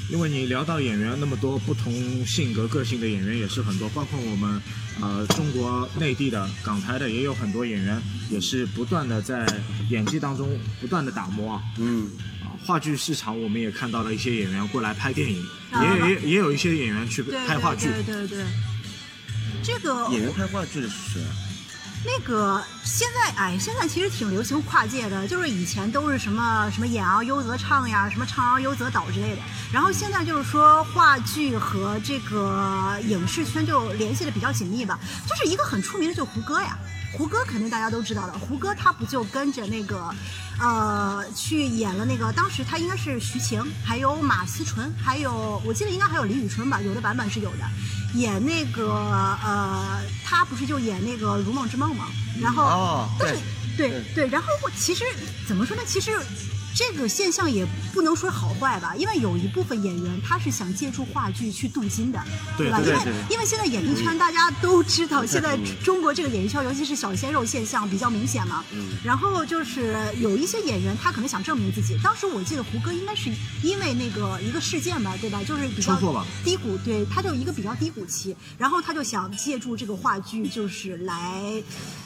[0.09, 1.93] 因为你聊到演员那么多不同
[2.25, 4.63] 性格、个性的演员也是很多，包括我们
[5.01, 9.45] 呃中国内地的、港台的也有很多演员，也是不断的在
[9.91, 11.63] 演技当中不断的打磨啊。
[11.79, 12.09] 嗯，
[12.43, 17.89] 啊，话剧市场我们也看到了一些演员过来拍电影，啊也也也有一些演员去拍话剧。
[17.89, 18.45] 对对对对，
[19.63, 21.31] 这个演员拍话剧的是谁啊？
[22.07, 29.43] 那个现在哎，现在其实挺流行跨界的，就是以前都是什么什么演而优则唱呀，什么唱而优则导之类的，
[29.73, 36.79] 然后现在就是说话剧和这个影视圈就联系的比较紧密吧，就是一个很出名的就胡歌呀。
[37.13, 40.15] 胡歌肯定大家都知道的，胡歌他不就跟着那个，
[40.61, 47.65] 呃，去演了那个，当时他应该是徐晴，还有马思纯，还有我记得应该还有李宇春吧，有的版本是有的，
[48.17, 48.93] 演那个
[49.45, 52.07] 呃，他不是就演那个《如梦之梦》嘛？
[52.41, 53.41] 然后，哦但是
[53.77, 55.05] 对对对，然后我其实
[55.47, 55.83] 怎么说呢？
[55.87, 56.11] 其实
[56.77, 62.23] 这个现象也不能说好坏吧，因为有一部分演员他是想借助话剧去镀金的，
[62.59, 62.79] 对吧？
[62.85, 68.63] 因为因为现在演艺圈大家都知道，现在嗯中国这个演艺圈，尤其是小鲜肉现象比较明显嘛。
[68.73, 71.99] 嗯然后就是有一些演员，他可能想证明自己。
[72.05, 73.31] 当时我记得胡歌应该是
[73.63, 75.43] 因为那个一个事件吧，对吧？
[75.43, 75.97] 就是比较
[76.45, 81.43] 低谷，对，他就一个比较低谷期，然后他就想借助这个话剧，就是来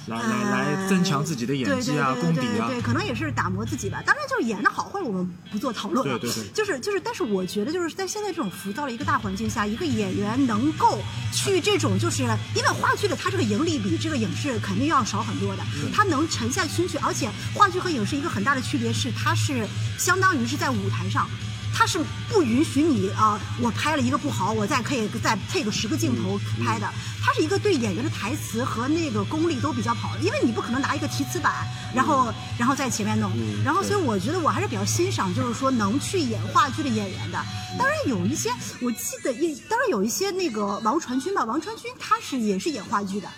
[0.07, 2.81] 来呃来来增强自己的演技啊、对功底啊对对对。
[2.81, 4.03] 对，可能也是打磨自己吧。
[4.05, 6.03] 当然，就是演的好坏我们不做讨论。
[6.05, 10.99] 对对对就是就是，但是我觉得就是在现在这种浮躁的一个大环境下，一个演员能够
[11.33, 19.67] 去这种，就是因为话剧的它这个盈利比这个影视肯定要少很多的，它能沉下心去，而且话剧和影视一个很大的区别是，它是
[19.99, 21.29] 相当于是在舞台上。
[21.73, 26.89] 它是不允许你啊、我拍了一个不好，我再可以再配个十个镜头拍的。
[27.23, 37.39] 它是一个对演员的台词和那个功力都比较好的，因为你不可能拿一个提词板，然后然后在前面弄，嗯然后所以我觉得我还是比较欣赏，就是说能去演话剧的演员的。
[37.79, 43.29] 当然有一些，我记得一，当然有一些那个王传君吧，王传君他是也是演话剧的。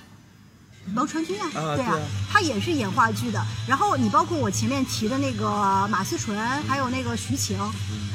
[0.94, 1.98] 王传君啊，对啊啊对啊，
[2.30, 3.42] 他也是演话剧的。
[3.66, 6.36] 然后你包括我前面提的那个马思纯，
[6.68, 7.58] 还有那个徐晴，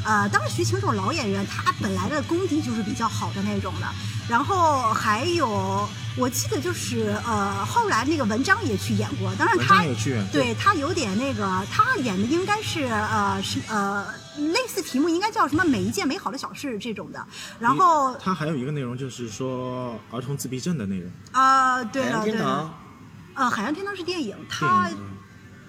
[0.06, 3.88] 呃，当然徐晴这种老演员，她本来的功底就是比较好的那种的。
[4.30, 14.06] 然后还有，我记得就是呃，后来那个文章也去演过，当然他也去演对他有点那个，他演的应该是呃是呃
[14.38, 17.24] 类似题目应该叫什么每一件美好的小事这种的。
[17.60, 21.12] 然后他还有一个内容就是说儿童自闭症的内容。
[21.34, 22.74] 呃，对了对了，洋天堂，
[23.36, 25.17] 呃，海洋天堂是电影，他电影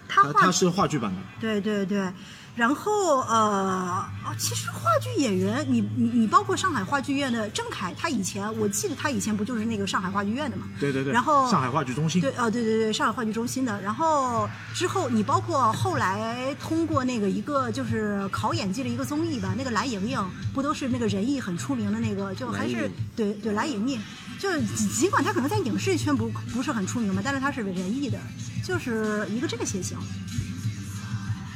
[0.08, 1.18] 他画它它是话剧版的。
[1.40, 2.10] 对对对，
[2.56, 10.64] 然后呃，哦其实话剧演员，你你你包括上海话剧院的郑恺，他以前我记得他以前不就是那个上海话剧院的嘛？
[10.80, 11.12] 对对对。
[11.12, 12.20] 然后上海话剧中心。
[12.20, 13.80] 对，哦，对对对，上海话剧中心的。
[13.82, 20.18] 然后之后，你包括后来通过那个一个就是考演技的一个综艺吧，那个蓝盈莹
[20.54, 24.00] 不都是那个人艺很出名的那个，就还是对对蓝盈莹，
[24.38, 28.18] 就是尽尽管他可能在影视圈不不是很出名嘛，但是他是人艺的，
[28.64, 30.00] 就是一个这个现象。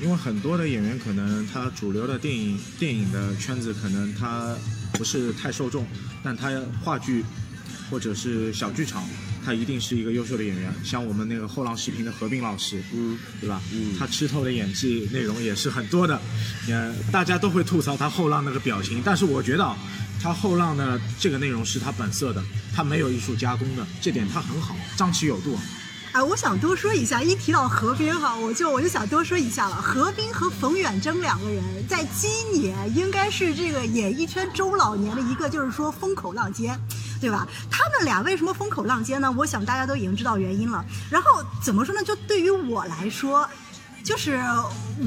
[0.00, 4.52] 因为很多的演员可能他主流的电影电影的圈子可能他
[4.94, 5.86] 不是太受众，
[6.24, 6.50] 但他
[6.82, 7.24] 话剧
[7.88, 9.04] 或者是小剧场，
[9.44, 10.74] 他一定是一个优秀的演员。
[10.82, 13.62] 像我们那个后浪视频的何冰老师，嗯，对吧？
[13.72, 16.20] 嗯他吃透的演技内容也是很多的，
[16.68, 19.78] 嗯，大家都会吐槽他后浪那个表情，但是我觉得啊，
[20.22, 22.40] 他后浪的这个内容是他本色的，
[22.74, 25.58] 他没有艺术加工的，这点他很好，张弛有度。
[26.12, 29.80] 哎，我想多说一下，一提到何冰哈，我就我就想多说一下了。
[29.80, 36.78] 何冰和冯远征两个人在今年应该是这个演艺圈中老年的一个，就是说风口浪尖。
[37.20, 37.46] 对吧？
[37.70, 39.32] 他们俩为什么风口浪尖呢？
[39.38, 40.84] 我想大家都已经知道原因了。
[41.08, 42.02] 然后怎么说呢？
[42.02, 43.48] 就对于我来说，
[44.04, 44.40] 就是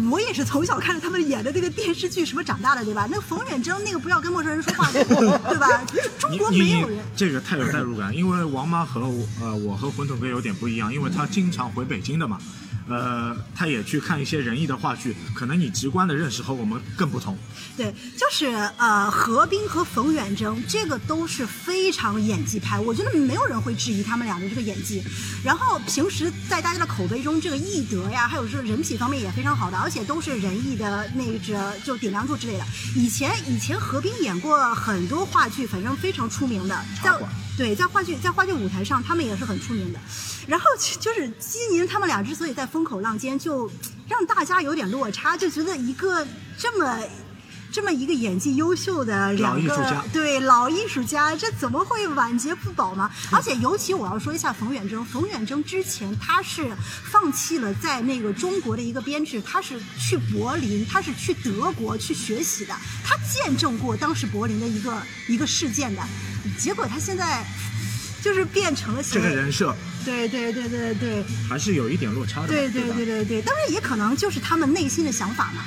[0.09, 3.07] 我也是从小看着他们演的那个电视剧什么长大的，对吧？
[3.09, 5.83] 那个冯远征那个不要跟陌生人说话， 对吧？
[6.17, 6.99] 中国没有人。
[7.15, 12.39] 这个太有代入感，因为王妈和我呃我和馄饨哥有点不一样，因为他经常回北京的嘛，
[12.87, 17.37] 呃，他也去看一些仁义的话剧，可能你直观的认识和我们更不同。
[17.75, 18.45] 对，就是
[18.77, 25.03] 呃，何冰和冯远征这个都是非常演技派，我觉得没有人会质疑他们俩的这个演技。
[25.43, 32.65] 然后平时在大家的口碑中，这个艺德呀，还有这个人品方面也非常好的，而且都是仁义的那个就顶梁柱之类的。
[32.95, 37.11] 以前以前何冰演过很多话剧，反正非常出名的，在
[37.57, 39.99] 对在话剧在话剧舞台上，他们也是很出名的。
[40.47, 40.65] 然后
[40.99, 43.71] 就是今年他们俩之所以在风口浪尖，就
[44.09, 46.27] 让大家有点落差，就觉得一个
[46.59, 46.99] 这么。
[47.71, 53.11] 这么一个演技优秀的两个老艺术家对老艺术家，这怎么会晚节不保呢？
[53.29, 56.71] 而且尤其我要说一下冯远征，冯远征之前他是
[57.03, 64.95] 放弃了在那个中国的一个编制，他是去柏林，他是去德国去学习的，他见证过当时柏林的一个
[65.27, 66.01] 一个事件的，
[66.57, 67.45] 结果他现在
[68.25, 75.61] 就是变成了这个人设对对对对对还是有一点落差的，对对对对对，当然也可能就是他们内心的想法嘛。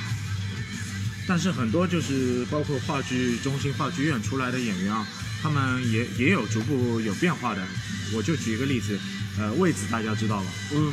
[1.25, 5.07] 但是很多就是包括话剧中心、话剧院出来的演员啊，
[5.41, 7.65] 他们也也有逐步有变化的。
[8.13, 8.99] 我就举一个例子，
[9.39, 10.45] 呃，魏子大家知道吧？
[10.73, 10.91] 嗯，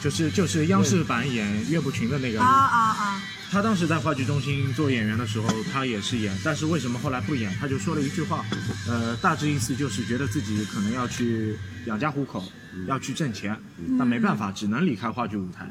[0.00, 3.22] 就是就是央视版演岳不群的那个啊啊啊！
[3.52, 7.54] 他当时在话剧中心做演员的时候，他也是演，但是为什么后来不演？
[7.60, 8.42] 他就说了一句话，
[8.88, 12.42] 呃，大致意思就是觉得自己可能要去养家糊口，
[12.88, 13.54] 要去挣钱，
[13.98, 15.70] 但没办法，只能离开话剧舞台，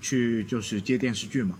[0.00, 1.54] 去就是接电视剧嘛。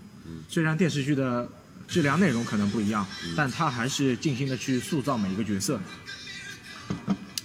[0.49, 1.47] 虽然电视剧的
[1.87, 3.07] 质量内容可能不一样，
[3.37, 5.79] 但他还是尽心的去塑造每一个角色。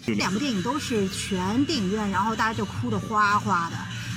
[0.05, 3.77] 这两部电影都是全电影院，然后大家就哭得哗哗的。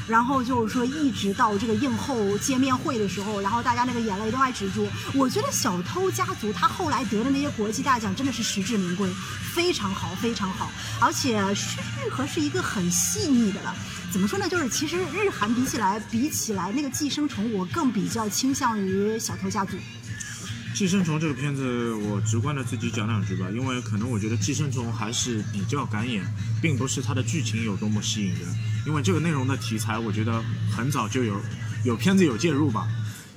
[0.10, 4.88] 然后就是说，一直到这个映后见面会的时候，然后大家那个眼泪都还止住。
[5.14, 9.08] 我觉得《小偷家族》他后来得的那些国际大奖真的是实至名归，
[9.54, 10.72] 非常好，非常好。
[11.00, 13.76] 而且是日和是一个很细腻的了。
[14.12, 14.50] 怎么说呢？
[14.50, 19.78] 就是其实日韩比起来，比起来那个《寄生虫》，我更比较倾向于《小偷家族》。
[20.74, 26.24] 《寄生虫》这个片子，我直观的自己讲两句吧，因为可能我觉得《寄生虫》还是比较敢演，
[26.62, 28.42] 并不是它的剧情有多么吸引人，
[28.86, 31.42] 因为这个内容的题材，我觉得很早就有
[31.84, 32.88] 有片子有介入吧，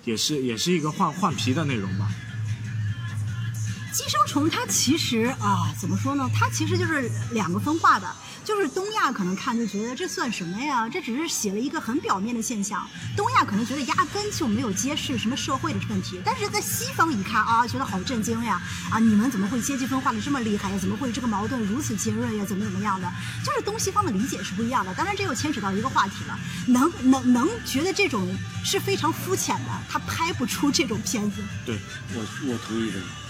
[0.05, 2.09] 也是也是一个换换皮的内容吧。
[3.93, 6.29] 寄生虫它其实啊，怎么说呢？
[6.35, 8.09] 它其实就是两个分化的，
[8.43, 10.89] 就是东亚可能看就觉得这算什么呀？
[10.89, 12.89] 这只是写了一个很表面的现象。
[13.15, 18.61] 东亚可能觉得压根就没有揭示什么社会的问题，但是在西方一看啊，觉得好震惊呀！
[18.91, 20.79] 啊，你们怎么会阶级分化的这么厉害呀？
[20.81, 22.45] 怎么会这个矛盾如此尖锐呀？
[22.47, 23.13] 怎么怎么样的？
[23.45, 24.95] 就是东西方的理解是不一样的。
[24.95, 31.43] 当然，这又牵扯到一个话题了，能能能觉得这种是非常肤浅的，他拍不出这种片子。
[31.67, 31.79] 对，
[32.15, 33.22] 我我同意的，我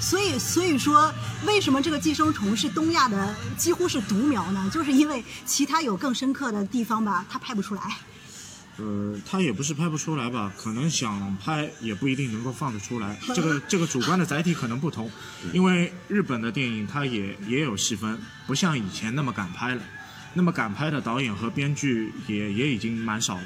[0.00, 1.12] 所以，所以说，
[1.44, 4.70] 为什么这个寄生虫是东亚的几乎是独苗呢？
[4.72, 7.82] 就是因为其他有更深刻的地方吧，它拍不出来。
[8.78, 13.18] 呃，它也不是拍不出来吧，可能想拍也不一定能够放得出来。
[13.34, 15.10] 这个这个主观的载体可能不同，
[15.52, 19.82] 因为日本的电影它也也有细分，不像以前那么敢拍了。
[20.34, 23.42] 那么敢拍的导演和编剧也也已经蛮少了。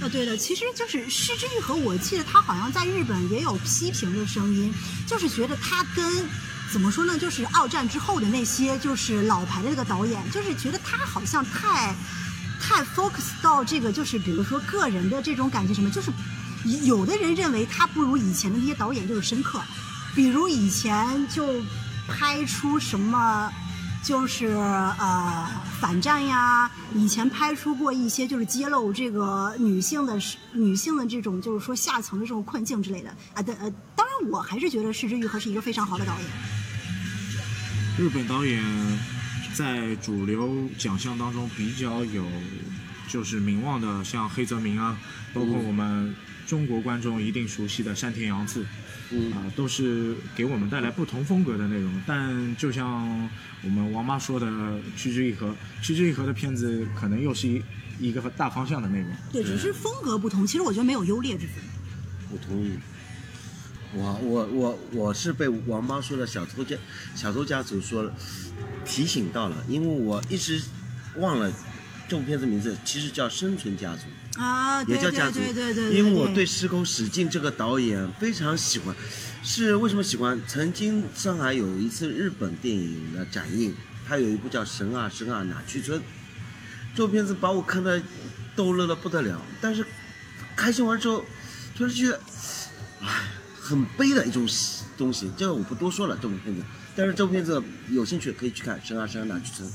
[0.00, 4.72] 呃，对的，其实就是失之愈合，我记得他好像在日本也有批评的声音，
[5.06, 6.24] 就是觉得他跟
[6.72, 11.94] 怎么说呢，就是二战之后的那些就是老牌的那个导演，就是觉得他好像太
[12.60, 16.12] 太 focus 到这个，就是比如说个人的这种感觉什么，就是
[16.84, 19.60] 有的人认为他不如以前的那些导演就是深刻，
[20.14, 21.60] 比如以前就
[22.06, 23.52] 拍出什么。
[24.02, 25.46] 就是呃
[25.80, 30.18] 反战呀，以前拍出过一些就是揭露这个女性的
[30.52, 36.24] 女性的这种就是说下层的这种困境之类的啊的呃，当然我还是觉得石之愈合是一个非常好的导演。
[37.98, 38.62] 日本导演
[39.54, 42.24] 在主流奖项当中比较有
[43.08, 44.96] 就是名望的，像黑泽明啊，
[45.34, 46.14] 包括我们
[46.48, 48.66] 中国观众一定熟悉的山田洋次。
[49.10, 52.02] 嗯啊、都是给我们带来不同风格的内容。
[52.06, 53.30] 但就像
[53.62, 54.46] 我们王妈说的，
[54.98, 55.46] 《趋之一合》，
[55.80, 57.62] 《趋之一合》的片子可能又是一
[57.98, 59.08] 一个大方向的内容。
[59.32, 61.54] 对，只是风格不同，其实我觉得没有优劣之分。
[62.30, 62.72] 我同意。
[63.94, 66.76] 我我我我是被王妈说的小偷家
[67.14, 68.12] 小偷家族说了
[68.84, 70.62] 提醒到了，因为我一直
[71.16, 71.50] 忘了
[72.08, 74.02] 这部片子名字，其实叫《生存家族》。
[74.42, 78.94] 啊，也叫家族对对对，因为我对石口史进这个导演非常喜欢，
[79.42, 80.40] 是为什么喜欢？
[80.46, 83.74] 曾经上海有一次日本电影的展映，
[84.06, 86.00] 他有一部叫《神啊神啊哪去村》，
[86.94, 88.00] 这部片子把我看的
[88.56, 89.84] 逗乐的不得了，但是
[90.56, 91.24] 开心完之后，
[91.76, 92.20] 突然觉得，
[93.02, 93.28] 唉，
[93.60, 94.48] 很悲的一种
[94.96, 95.30] 东西。
[95.36, 96.62] 这个我不多说了，这部片子，
[96.94, 99.68] 但是这部片子有兴趣可以去看《神啊神啊哪去村》。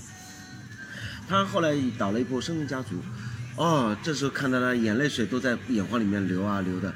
[1.28, 2.95] 他后来导了一部《生存家族》。
[3.55, 6.91] 哦，这时候看到了眼泪水都在眼眶里面流啊流的，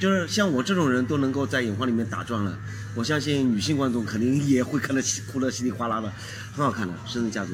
[0.00, 2.58] 就是像我这种人都能够在眼眶里面打转了，
[2.96, 5.00] 我相信女性观众肯定也会看得
[5.30, 6.12] 哭得稀里哗啦的，
[6.56, 7.52] 很好看的《生人家族》。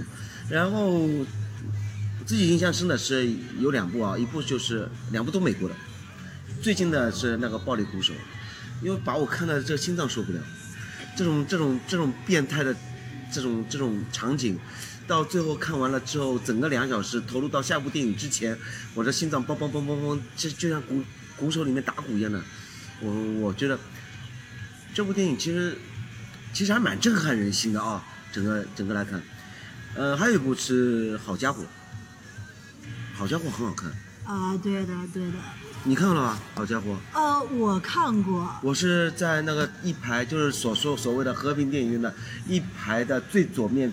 [0.48, 1.06] 然后
[2.24, 5.74] 自己印象深的是有两部啊，一部就是两部都美国的，
[6.62, 8.14] 最近的是那个《暴力鼓手》，
[8.82, 10.40] 因为把我看的这心脏受不了，
[11.14, 12.74] 这种这种这种变态的
[13.30, 14.58] 这种这种场景。
[15.08, 18.56] 到最后看完了之后，整个两小时投入到下部电影之前，
[18.94, 21.02] 我的心脏梆梆梆梆梆，就就像鼓
[21.36, 22.40] 鼓手里面打鼓一样的。
[23.00, 23.78] 我我觉得
[24.92, 25.76] 这部电影其实
[26.52, 29.20] 其实还蛮震撼人心的啊，整个整个来看。
[29.94, 31.62] 呃，还有一部是《好家伙》，
[33.18, 33.90] 《好家伙》很好看，
[34.24, 35.32] 啊，对的对的。
[35.84, 36.38] 你看了吗？
[36.54, 42.12] 好家伙，呃，我看过，我是在那个一排，就是所说所谓的和平电影院的
[42.46, 43.90] 一排的最左面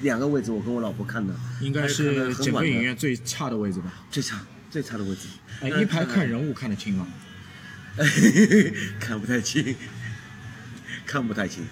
[0.00, 3.92] 两个位置，我跟我老婆看的，应该是整个影院最差的位置吧？
[4.10, 4.40] 最差
[4.70, 5.28] 最差的位置。
[5.60, 7.06] 哎，一排看人物看得清吗？
[8.98, 9.76] 看不太清，
[11.04, 11.64] 看不太清，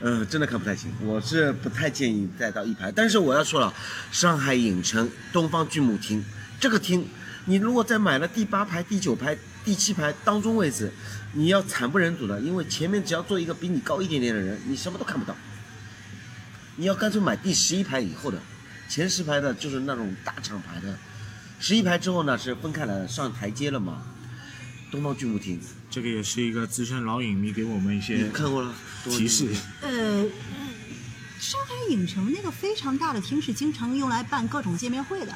[0.00, 0.90] 呃，真的看不太清。
[1.02, 3.72] 我是不太建议再到一排，但是我要说了，
[4.10, 6.24] 上海影城东方巨幕厅
[6.58, 7.06] 这个厅，
[7.44, 10.90] 你如果再买了第八排、第九排、第七排当中位置，
[11.34, 15.36] 你要惨不忍睹的，因为前面只要坐一个比你高一点点的人，你什么都看不到。
[16.76, 18.40] 你要干脆买第十一排以后的，
[18.88, 20.98] 前十排的就是那种大厂牌的，
[21.58, 24.02] 十一排之后呢是分开来的，上台阶了嘛。
[24.90, 28.74] 东方巨幕厅，这个也是一个资深老影迷给我们一些看过了？
[29.04, 29.48] 提示。
[29.82, 30.26] 呃，
[31.38, 35.32] 上海影城那个非常大的厅是经常用来办各种见面会的。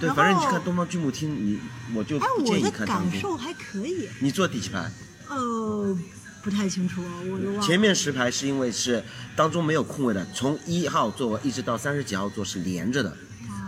[0.00, 1.60] 对，反正你去看东方巨幕厅，你
[1.94, 2.86] 我就哎，不建议我的。
[2.86, 4.90] 感受还可以，你坐第几排？
[5.28, 5.98] 呃，
[6.44, 7.62] 不太清楚，我都忘了。
[7.62, 9.02] 前面十排是因为是
[9.34, 13.16] 当中没有空位的，从一号座位一直到三十几号座是连着的。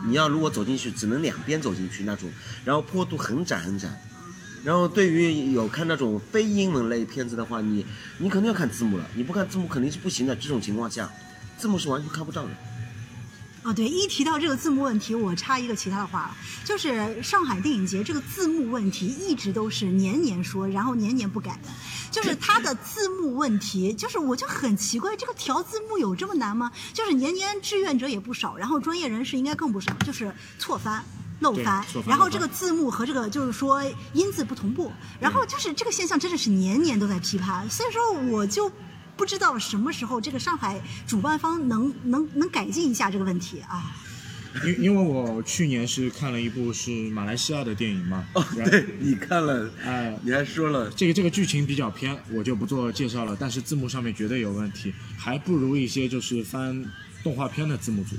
[0.07, 2.31] 你要如果走进去，只能两边走进去那种，
[2.67, 3.89] 然后坡度很窄很窄。
[4.63, 7.87] 然后对于有看那种非英文类片子的话，你
[8.19, 10.37] 你肯定要看字幕了，你不看字幕肯定是不行的。
[10.37, 11.11] 这种情况下，
[11.57, 12.51] 字幕是完全看不到的。
[13.67, 21.69] 哦，对，一提到这个字幕问题，我插一个其他的话了，就是上海电影节这个字幕问题一直都是年年说，然后年年不改的，
[22.13, 26.71] 就是它的字幕问题，就是我就很奇怪，这个调字幕有这么难吗？
[26.95, 31.03] 就是年年志愿者也不少，然后专业人士应该更不少，就是错翻。
[31.41, 34.91] 漏翻然后这个字幕和这个就是说音字不同步，
[35.21, 38.73] 然后就是这个现象真的是年年都在批判，所以说我就
[39.17, 43.97] 不知道什么时候这个上海主办方能能能改进一下这个问题啊。
[44.65, 53.37] 因因为我去年是看了一部是马来西亚的电影嘛，哦，对，你看了，哎，你还说了，这个这个剧情比较偏，我就不做介绍了。
[53.39, 56.83] 但是字幕上面绝对有问题，还不如一些就是翻
[57.23, 58.17] 动画片的字幕组，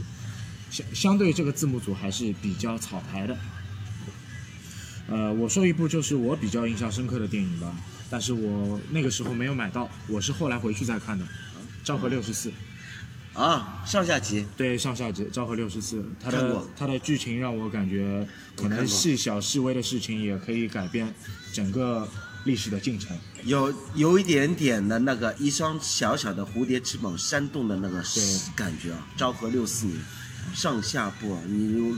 [0.69, 3.35] 相相对这个字幕组还是比较草台的。
[5.07, 7.73] 呃，我说一部就是我比较印象深刻的电影吧，
[8.09, 11.25] 但是我那个时候没有买到，我是后来回去再看的，
[11.83, 12.49] 《昭和六十四》。
[13.33, 21.13] 啊，上下集，对，上下集《昭和六十四》，它的它的剧情让我感觉，可能细小细微的事情也可以改变
[21.53, 22.09] 整个
[22.45, 23.15] 历史的进程。
[23.43, 28.23] 有有一点点的那个一双小小的蝴蝶翅膀扇动的那个对
[28.55, 29.07] 感觉啊。
[29.15, 29.99] 昭和六四年，
[30.55, 31.95] 上下部啊，你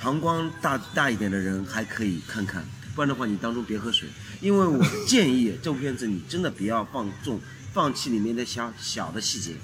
[0.00, 2.64] 膀胱大大一点的人还可以看看，
[2.94, 4.08] 不然的话你当中别喝水。
[4.40, 7.40] 因为我建议这部片子你真的不要放纵
[7.72, 9.54] 放弃里面的小小的细节，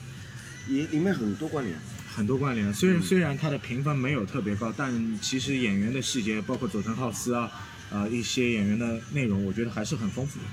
[0.69, 1.79] 也里面很多关联。
[2.15, 7.49] 很多关联，虽然虽然它的评分没有特别高，但其实演员的细节，包括佐藤浩斯啊，
[7.91, 10.45] 呃一些演员的内容，我觉得还是很丰富的。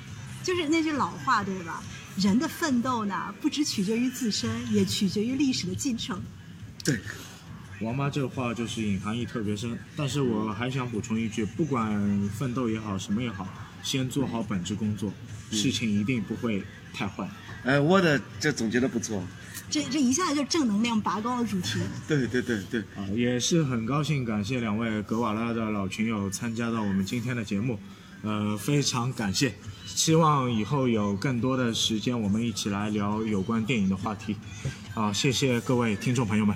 [0.43, 1.81] 就是那句老话，对吧？
[2.17, 6.21] 人的奋斗呢，不只取决于自身，也取决于历史的进程。
[6.83, 6.99] 对，
[7.81, 13.47] 王妈这话就是隐含义特别深，但是我还想补充一句，不管奋斗也好，什么也好，
[13.83, 15.11] 先做好本职工作，
[15.51, 16.63] 事情一定不会
[16.93, 17.29] 太坏。
[17.63, 19.21] 哎，我的这总结的不错。
[19.69, 21.79] 这这一下就正能量拔高了主题。
[22.07, 27.79] 对对对对，啊，也是很高兴感谢两位格瓦拉的老群友参加到我们今天的节目，
[28.21, 29.53] 呃，非常感谢，
[29.85, 34.35] 希望以后有更多的时间，我们一起来聊有关电影的话题。
[34.93, 36.55] 好，谢谢各位听众朋友们。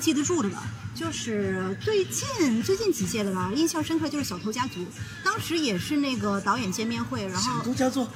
[0.00, 0.62] 记得住的吧？
[0.94, 4.80] 就是最近最近几届的吧，印象深刻就是《小偷家族》，
[5.24, 8.08] 当时也是那个导演见面会，然后都叫做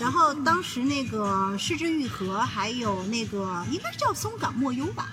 [0.00, 5.10] 然后当时那个失之愈合，还有那个应该是叫松冈莫优吧，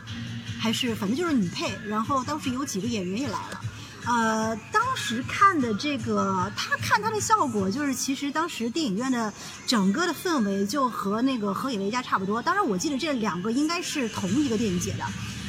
[0.59, 1.77] 还是反正就是女配。
[1.85, 3.61] 然后当时有几个演员也来了，
[4.05, 9.31] 呃，当时看的这个，他看他的效果，就是其实当时电影院的
[9.67, 12.41] 整个的氛围就和那个《何以为家》差不多。
[12.41, 15.05] 当然，我记得这两个应该是同一个电影节的。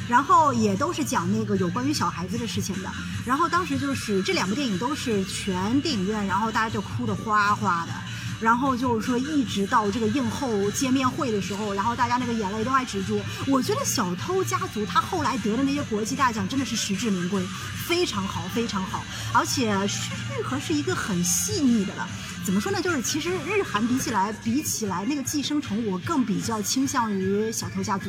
[0.09, 2.91] 然后也都是讲那个有关于小孩子的事情的。
[3.27, 7.93] 然后当时就是这两部电影都是全电影院，然后大家就哭得哗哗的。
[8.41, 13.21] 然后就是说，一直到这个映后见面会的时候，然后大家那个眼泪都还止住。
[13.49, 17.45] 我觉得《小偷家族》他后来得的那些国际大奖真的是实至名归，
[17.89, 19.05] 非常好，非常好。
[19.35, 22.09] 而且是愈合是一个很细腻的了。
[22.45, 22.81] 怎么说呢？
[22.81, 28.09] 就是其实日韩比起来，比起来那个《寄生虫》，我更比较倾向于《小偷家族》。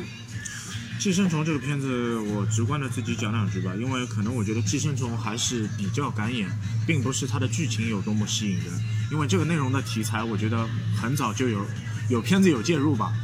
[1.00, 6.46] 寄生虫这个片子，我直观的自己讲两句吧，因为可能我觉得寄生虫还是比较敢演，
[6.86, 8.66] 并不是它的剧情有多么吸引人，
[9.10, 10.68] 因为这个内容的题材，我觉得
[11.00, 11.64] 很早就有
[12.10, 13.14] 有片子有介入吧，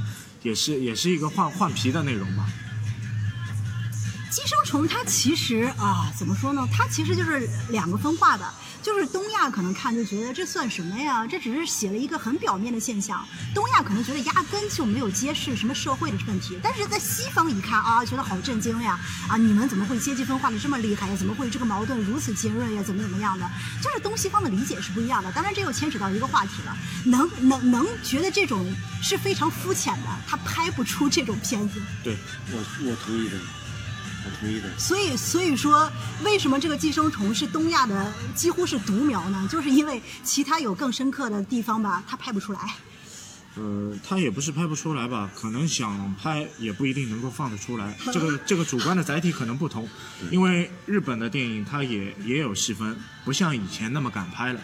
[0.42, 2.48] 也是也是一个换换皮的内容吧。
[4.36, 6.68] 寄生虫它其实啊，怎么说呢？
[6.70, 8.44] 它其实就是两个分化的。
[8.82, 11.26] 就是东亚可能看就觉得这算什么呀？
[11.26, 13.26] 这只是写了一个很表面的现象。
[13.54, 16.60] 东亚可能觉得压根就没有揭示什么社会的问题。
[16.62, 19.00] 但是在西方一看啊，觉得好震惊呀！
[19.26, 21.16] 啊，你们怎么会阶级分化的这么厉害呀？
[21.16, 22.82] 怎么会这个矛盾如此尖锐呀？
[22.82, 23.50] 怎么怎么样的？
[23.82, 25.32] 就是东西方的理解是不一样的。
[25.32, 26.76] 当然，这又牵扯到一个话题了。
[27.06, 28.70] 能能能觉得这种
[29.02, 31.80] 是非常肤浅的，他拍不出这种片子。
[32.04, 32.14] 对，
[32.52, 33.26] 我我同意
[34.78, 35.90] 所以，所以说，
[36.22, 39.48] 为什么这个寄生虫是东亚的几乎是独苗呢？
[39.50, 42.60] 就是因为其他有更深刻的地方吧，它拍不出来。
[43.58, 47.96] 呃，他也不是拍不出来吧，可能想拍也不一定能够放得出来。
[48.12, 49.88] 这个这个主观的载体可能不同，
[50.30, 54.60] 因为日本的电影它也也有细分，不像以前那么敢拍了。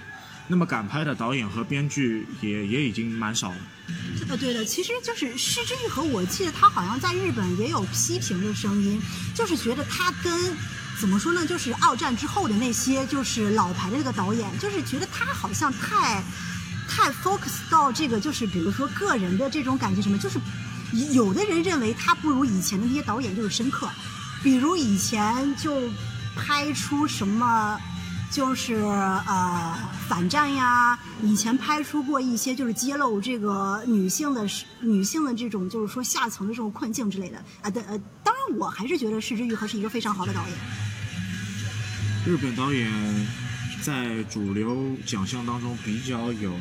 [0.49, 3.57] 那么敢拍的导演和编剧也也已经蛮少了。
[4.29, 9.01] 呃，对的，其实就是《失之愈合》，我记得他好像在日本也有批评的声音，
[9.35, 10.55] 就是觉得他跟
[11.01, 16.23] 怎么说呢，就是二战之后的那些就是老牌的这个导演，就是觉得他好像太
[16.89, 20.39] 太 focus 到这个，就是比如说个人的这种感觉什么，就是
[21.13, 23.89] 有的人认为他不如以前的那些导演就是深刻，
[24.43, 25.91] 比如以前就
[26.37, 27.79] 拍出什么。
[28.33, 29.77] 就是呃
[30.09, 34.49] 反战呀，以前拍出过一些就是揭露这个女性的
[34.81, 40.57] 女性的这种就是说下层的这种困境之类的啊的呃，当然我还是觉得石之愈合是一个非常好的导演。
[42.25, 42.91] 日本导演
[43.83, 46.55] 在主流奖项当中比较有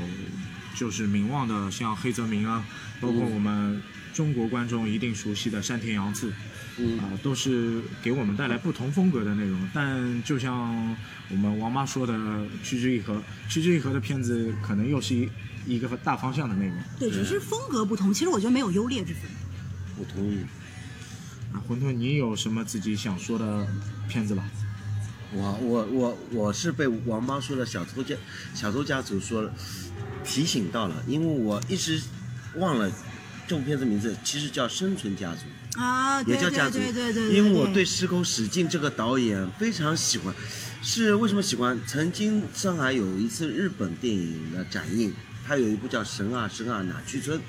[0.75, 2.65] 就是名望的，像黑泽明啊，
[2.99, 3.81] 包括我们
[4.13, 6.33] 中国观众一定熟悉的山田洋次。
[6.99, 10.97] 啊，都是给我们带来不同风格的内容，但就像
[11.29, 12.13] 我们王妈说的，
[12.63, 13.13] 《趋之一合》，
[13.47, 15.29] 《趋之一合》的片子可能又是一
[15.67, 16.75] 一个大方向的内容。
[16.97, 18.11] 对，只是风格不同。
[18.11, 19.23] 其实我觉得没有优劣之分。
[19.97, 20.39] 我同意。
[21.53, 23.67] 啊，馄饨，你有什么自己想说的
[24.07, 24.43] 片子吧？
[25.33, 28.15] 我我我我是被王妈说的小偷家
[28.55, 29.53] 小偷家族说了
[30.23, 32.01] 提醒到了，因为我一直
[32.55, 32.91] 忘了
[33.47, 35.41] 这部片子名字，其实叫《生存家族》。
[35.81, 40.33] 啊，也叫家族，对对对因为我对石口史进这个导演非常喜欢，
[40.83, 41.79] 是为什么喜欢？
[41.87, 45.13] 曾经上海有一次日本电影的展映，
[45.47, 47.39] 他有一部叫《神啊神啊哪去村》，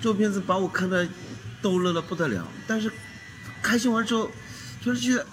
[0.00, 1.08] 这部片子把我看的
[1.62, 2.48] 逗乐的不得了。
[2.66, 2.90] 但是
[3.62, 4.28] 开心完之后，
[4.84, 5.24] 就是觉得，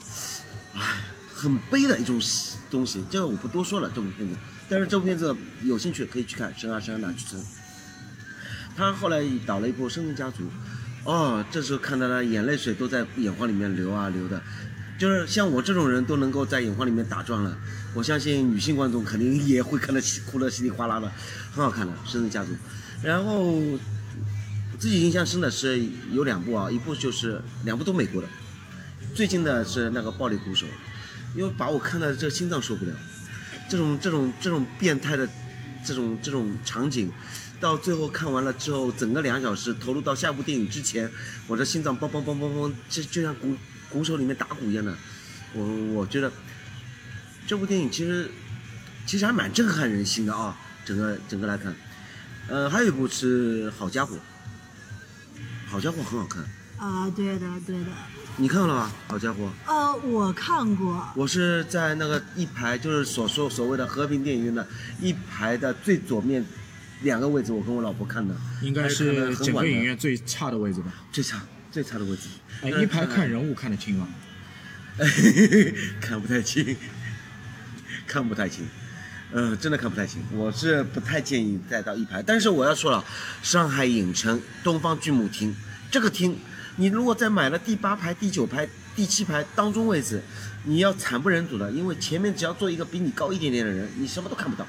[0.76, 2.22] 唉，很悲的一种
[2.70, 3.04] 东西。
[3.10, 4.36] 这个我不多说了，这部片子。
[4.68, 7.42] 但是这部片子有兴趣可以去看《神啊神啊哪去村》。
[8.76, 10.44] 他后来导了一部《生存家族》。
[11.06, 14.42] 哦，这时候看到了，眼泪水都在眼眶里面流啊流的，
[14.98, 17.56] 就是像我这种人都能够在眼眶里面打转了，
[17.94, 21.12] 我相信女性观众肯定也会看得哭得稀里哗啦的，
[21.54, 22.52] 很好看的《生存家族》。
[23.04, 23.62] 然后
[24.80, 25.80] 自己印象深的是
[26.12, 28.28] 有两部啊，一部就是两部都美国的，
[29.14, 30.66] 最近的是那个《暴力鼓手》，
[31.36, 32.92] 因为把我看的这心脏受不了，
[33.70, 35.28] 这种这种这种变态的
[35.84, 37.12] 这种这种场景。
[37.58, 41.10] 到最后看完了之后，整个两小时投入到下部电影之前，
[41.48, 43.56] 我的心脏梆梆梆梆梆，就就像鼓
[43.90, 44.94] 鼓手里面打鼓一样的。
[45.54, 46.30] 我我觉得
[47.48, 48.30] 这部电影其实
[49.06, 51.74] 其实还蛮震撼人心的啊，整个整个来看。
[52.50, 54.16] 呃，还有一部是《好家伙》，
[55.72, 56.44] 《好家伙》很好看。
[56.78, 57.86] 啊，对的对的。
[58.38, 59.44] 你看了吧，《好家伙》？
[59.70, 61.08] 呃，我看过。
[61.16, 64.68] 我是在那个一排，就是所说所谓的和平电影院的
[65.02, 66.46] 一排的最左面。
[67.02, 70.92] 两个位置，我跟我老婆看的，应该是整个影院最差的位置吧？
[71.12, 72.30] 最差，最差的位置。
[72.62, 74.08] 哎，一排看人物看得清吗？
[76.00, 76.76] 看不太清，
[78.08, 78.66] 看不太清，
[79.34, 80.24] 嗯，真的看不太清。
[80.32, 82.24] 我是不太建议再到一排。
[82.24, 83.04] 但是我要说了，
[83.44, 85.54] 上海影城东方巨幕厅
[85.92, 86.40] 这个厅，
[86.78, 90.22] 你如果再买了第八排、第九排、第七排当中位置，
[90.64, 94.68] 你要惨不忍睹的，因为前面只要坐一个比你高一点点的人，你什么都看不到。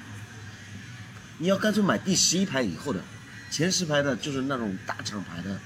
[1.39, 3.03] 你要干脆买第十一排以后的，
[3.51, 5.61] 前十排的就是那种大厂牌的，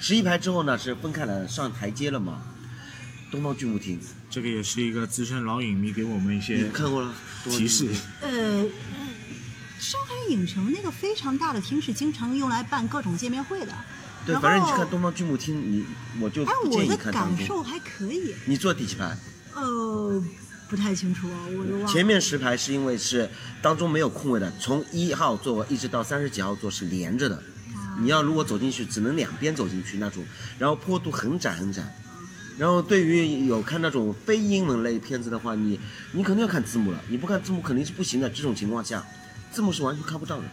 [0.00, 2.42] 十一排之后呢是分开来上台阶了嘛。
[3.30, 7.12] 东方巨幕厅，这个也是一个资深老影迷给我们一你些看过了？
[7.44, 7.88] 提示。
[8.20, 8.64] 呃，
[9.78, 13.72] 上海影城那个非常大的厅是经常用来办各种见面会的。
[14.26, 15.84] 对，反正你去看东方巨幕厅，你
[16.20, 17.36] 我就哎，不建议看当中。
[17.36, 18.34] 感受还可以。
[18.46, 19.16] 你坐第几排？
[19.54, 20.22] 呃，
[20.68, 21.86] 不太清楚，我都忘了。
[21.86, 23.28] 前面十排是因为是
[23.60, 27.42] 当中没有空位的，从一号座一直到三十几号座是连着的。
[28.00, 30.24] 你要如果走进去，只能两边走进去那种，
[30.58, 31.82] 然后坡度很窄很窄。
[32.56, 35.78] 然后对于有看那种非英文类片子的话，你
[36.12, 38.30] 你肯定要看字幕了，你不看字幕肯定是不行的。
[38.30, 39.04] 这种情况下，
[39.52, 40.44] 字幕是完全看不到的。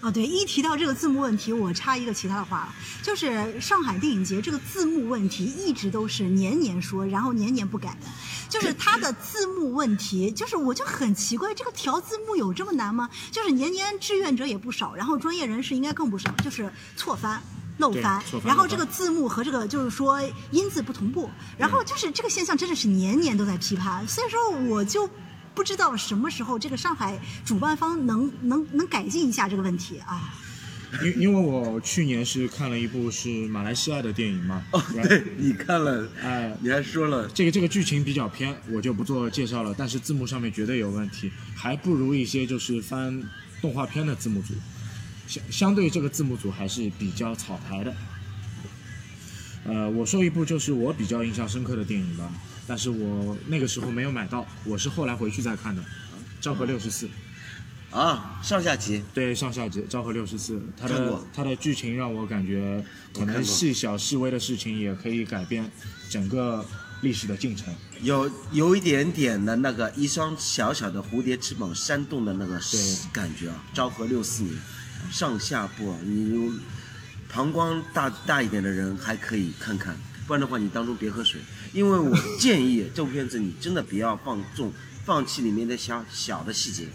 [0.00, 2.72] 哦，对，一提到这个字幕问题，我插一个其他的话，
[3.02, 8.06] 就是上海电影节这个字幕问题一直都是年年说，然后年年不改的。
[8.48, 13.10] 就是它的字幕问题，就是我就很奇怪，这个调字幕有这么难吗？
[13.30, 17.42] 就是年年志愿者也不少，然后专业人士应该更不少，就是错翻。
[17.78, 20.20] 漏翻然后这个字幕和这个就是说
[20.50, 25.08] 音字不同步，然后就是这个现象真的是年年都在批判，所以说我就
[25.58, 30.32] 不知道什么时候这个上海主办方能能能改进一下这个问题啊。
[31.02, 39.74] 因因为我去年是看了一部是马来西亚的电影嘛，哦，对，你看了，哎，你还说了，这个这个剧情比较偏，我就不做介绍了。
[39.76, 43.20] 但是字幕上面绝对有问题，还不如一些就是翻
[43.60, 44.54] 动画片的字幕组，
[45.26, 47.92] 相相对这个字幕组还是比较草台的。
[49.64, 52.30] 呃，我说一部就是我比较印象深刻的电影吧，
[52.66, 55.82] 但是我那个时候没有买到，我是后来回去再看的，
[56.40, 57.06] 《昭和六十四》。
[57.90, 62.84] 啊，上下集，对，上下集《昭和六十四》，它的它的剧情让我感觉，
[63.14, 65.70] 可能细小细微的事情也可以改变
[66.10, 66.62] 整个
[67.00, 67.74] 历史的进程。
[68.02, 73.64] 有有一点点的那个一双小小的蝴蝶翅膀扇动的那个对感觉啊。
[73.72, 74.54] 昭和六四年，
[75.10, 76.52] 上下部啊，你有
[77.32, 81.40] 膀胱大大一点的人还可以看看，不然的话你当中别喝水。
[81.72, 84.72] 因为我建议这部片子你真的不要放纵
[85.04, 86.86] 放弃里面的小小的细节，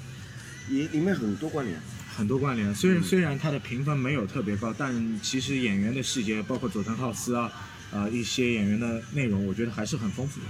[0.69, 1.79] 里里面很多关联。
[2.15, 7.51] 很多关联，虽然虽然它的评分没有特别高，但其实演员的细节，包括佐藤浩斯啊，
[7.91, 10.45] 呃一些演员的内容，我觉得还是很丰富的。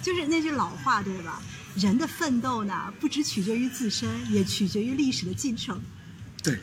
[0.00, 1.42] 就是那句老话，对吧？
[1.74, 5.80] 人的奋斗呢，不只取决于自身，也取决于历史的进程。
[6.40, 6.56] 对，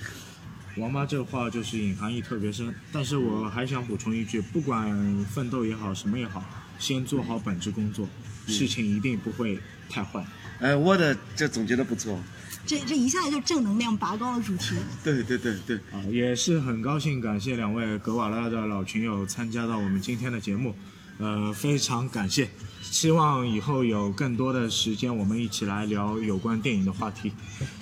[0.77, 6.43] 王妈这话就是隐含义特别深，但是我还想补充一句，不管奋斗也好，什么也好，
[6.77, 8.07] 先做好本职工作，
[8.47, 9.57] 事情一定不会
[9.89, 10.25] 太坏。
[10.59, 12.19] 哎，我的这总结的不错。
[12.65, 14.75] 这这一下子就正能量拔高了主题。
[15.03, 20.75] 对对对对，啊，也是很高兴感谢两位格瓦拉的老群友参加到我们今天的节目，
[21.19, 22.49] 呃，非常感谢，
[22.81, 27.31] 希望以后有更多的时间我们一起来聊有关电影的话题。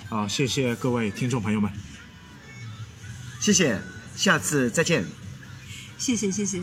[0.08, 1.93] 好，谢谢各位听众朋友们。
[3.44, 3.78] 谢谢，
[4.16, 5.04] 下次再见。
[5.98, 6.62] 谢谢谢谢。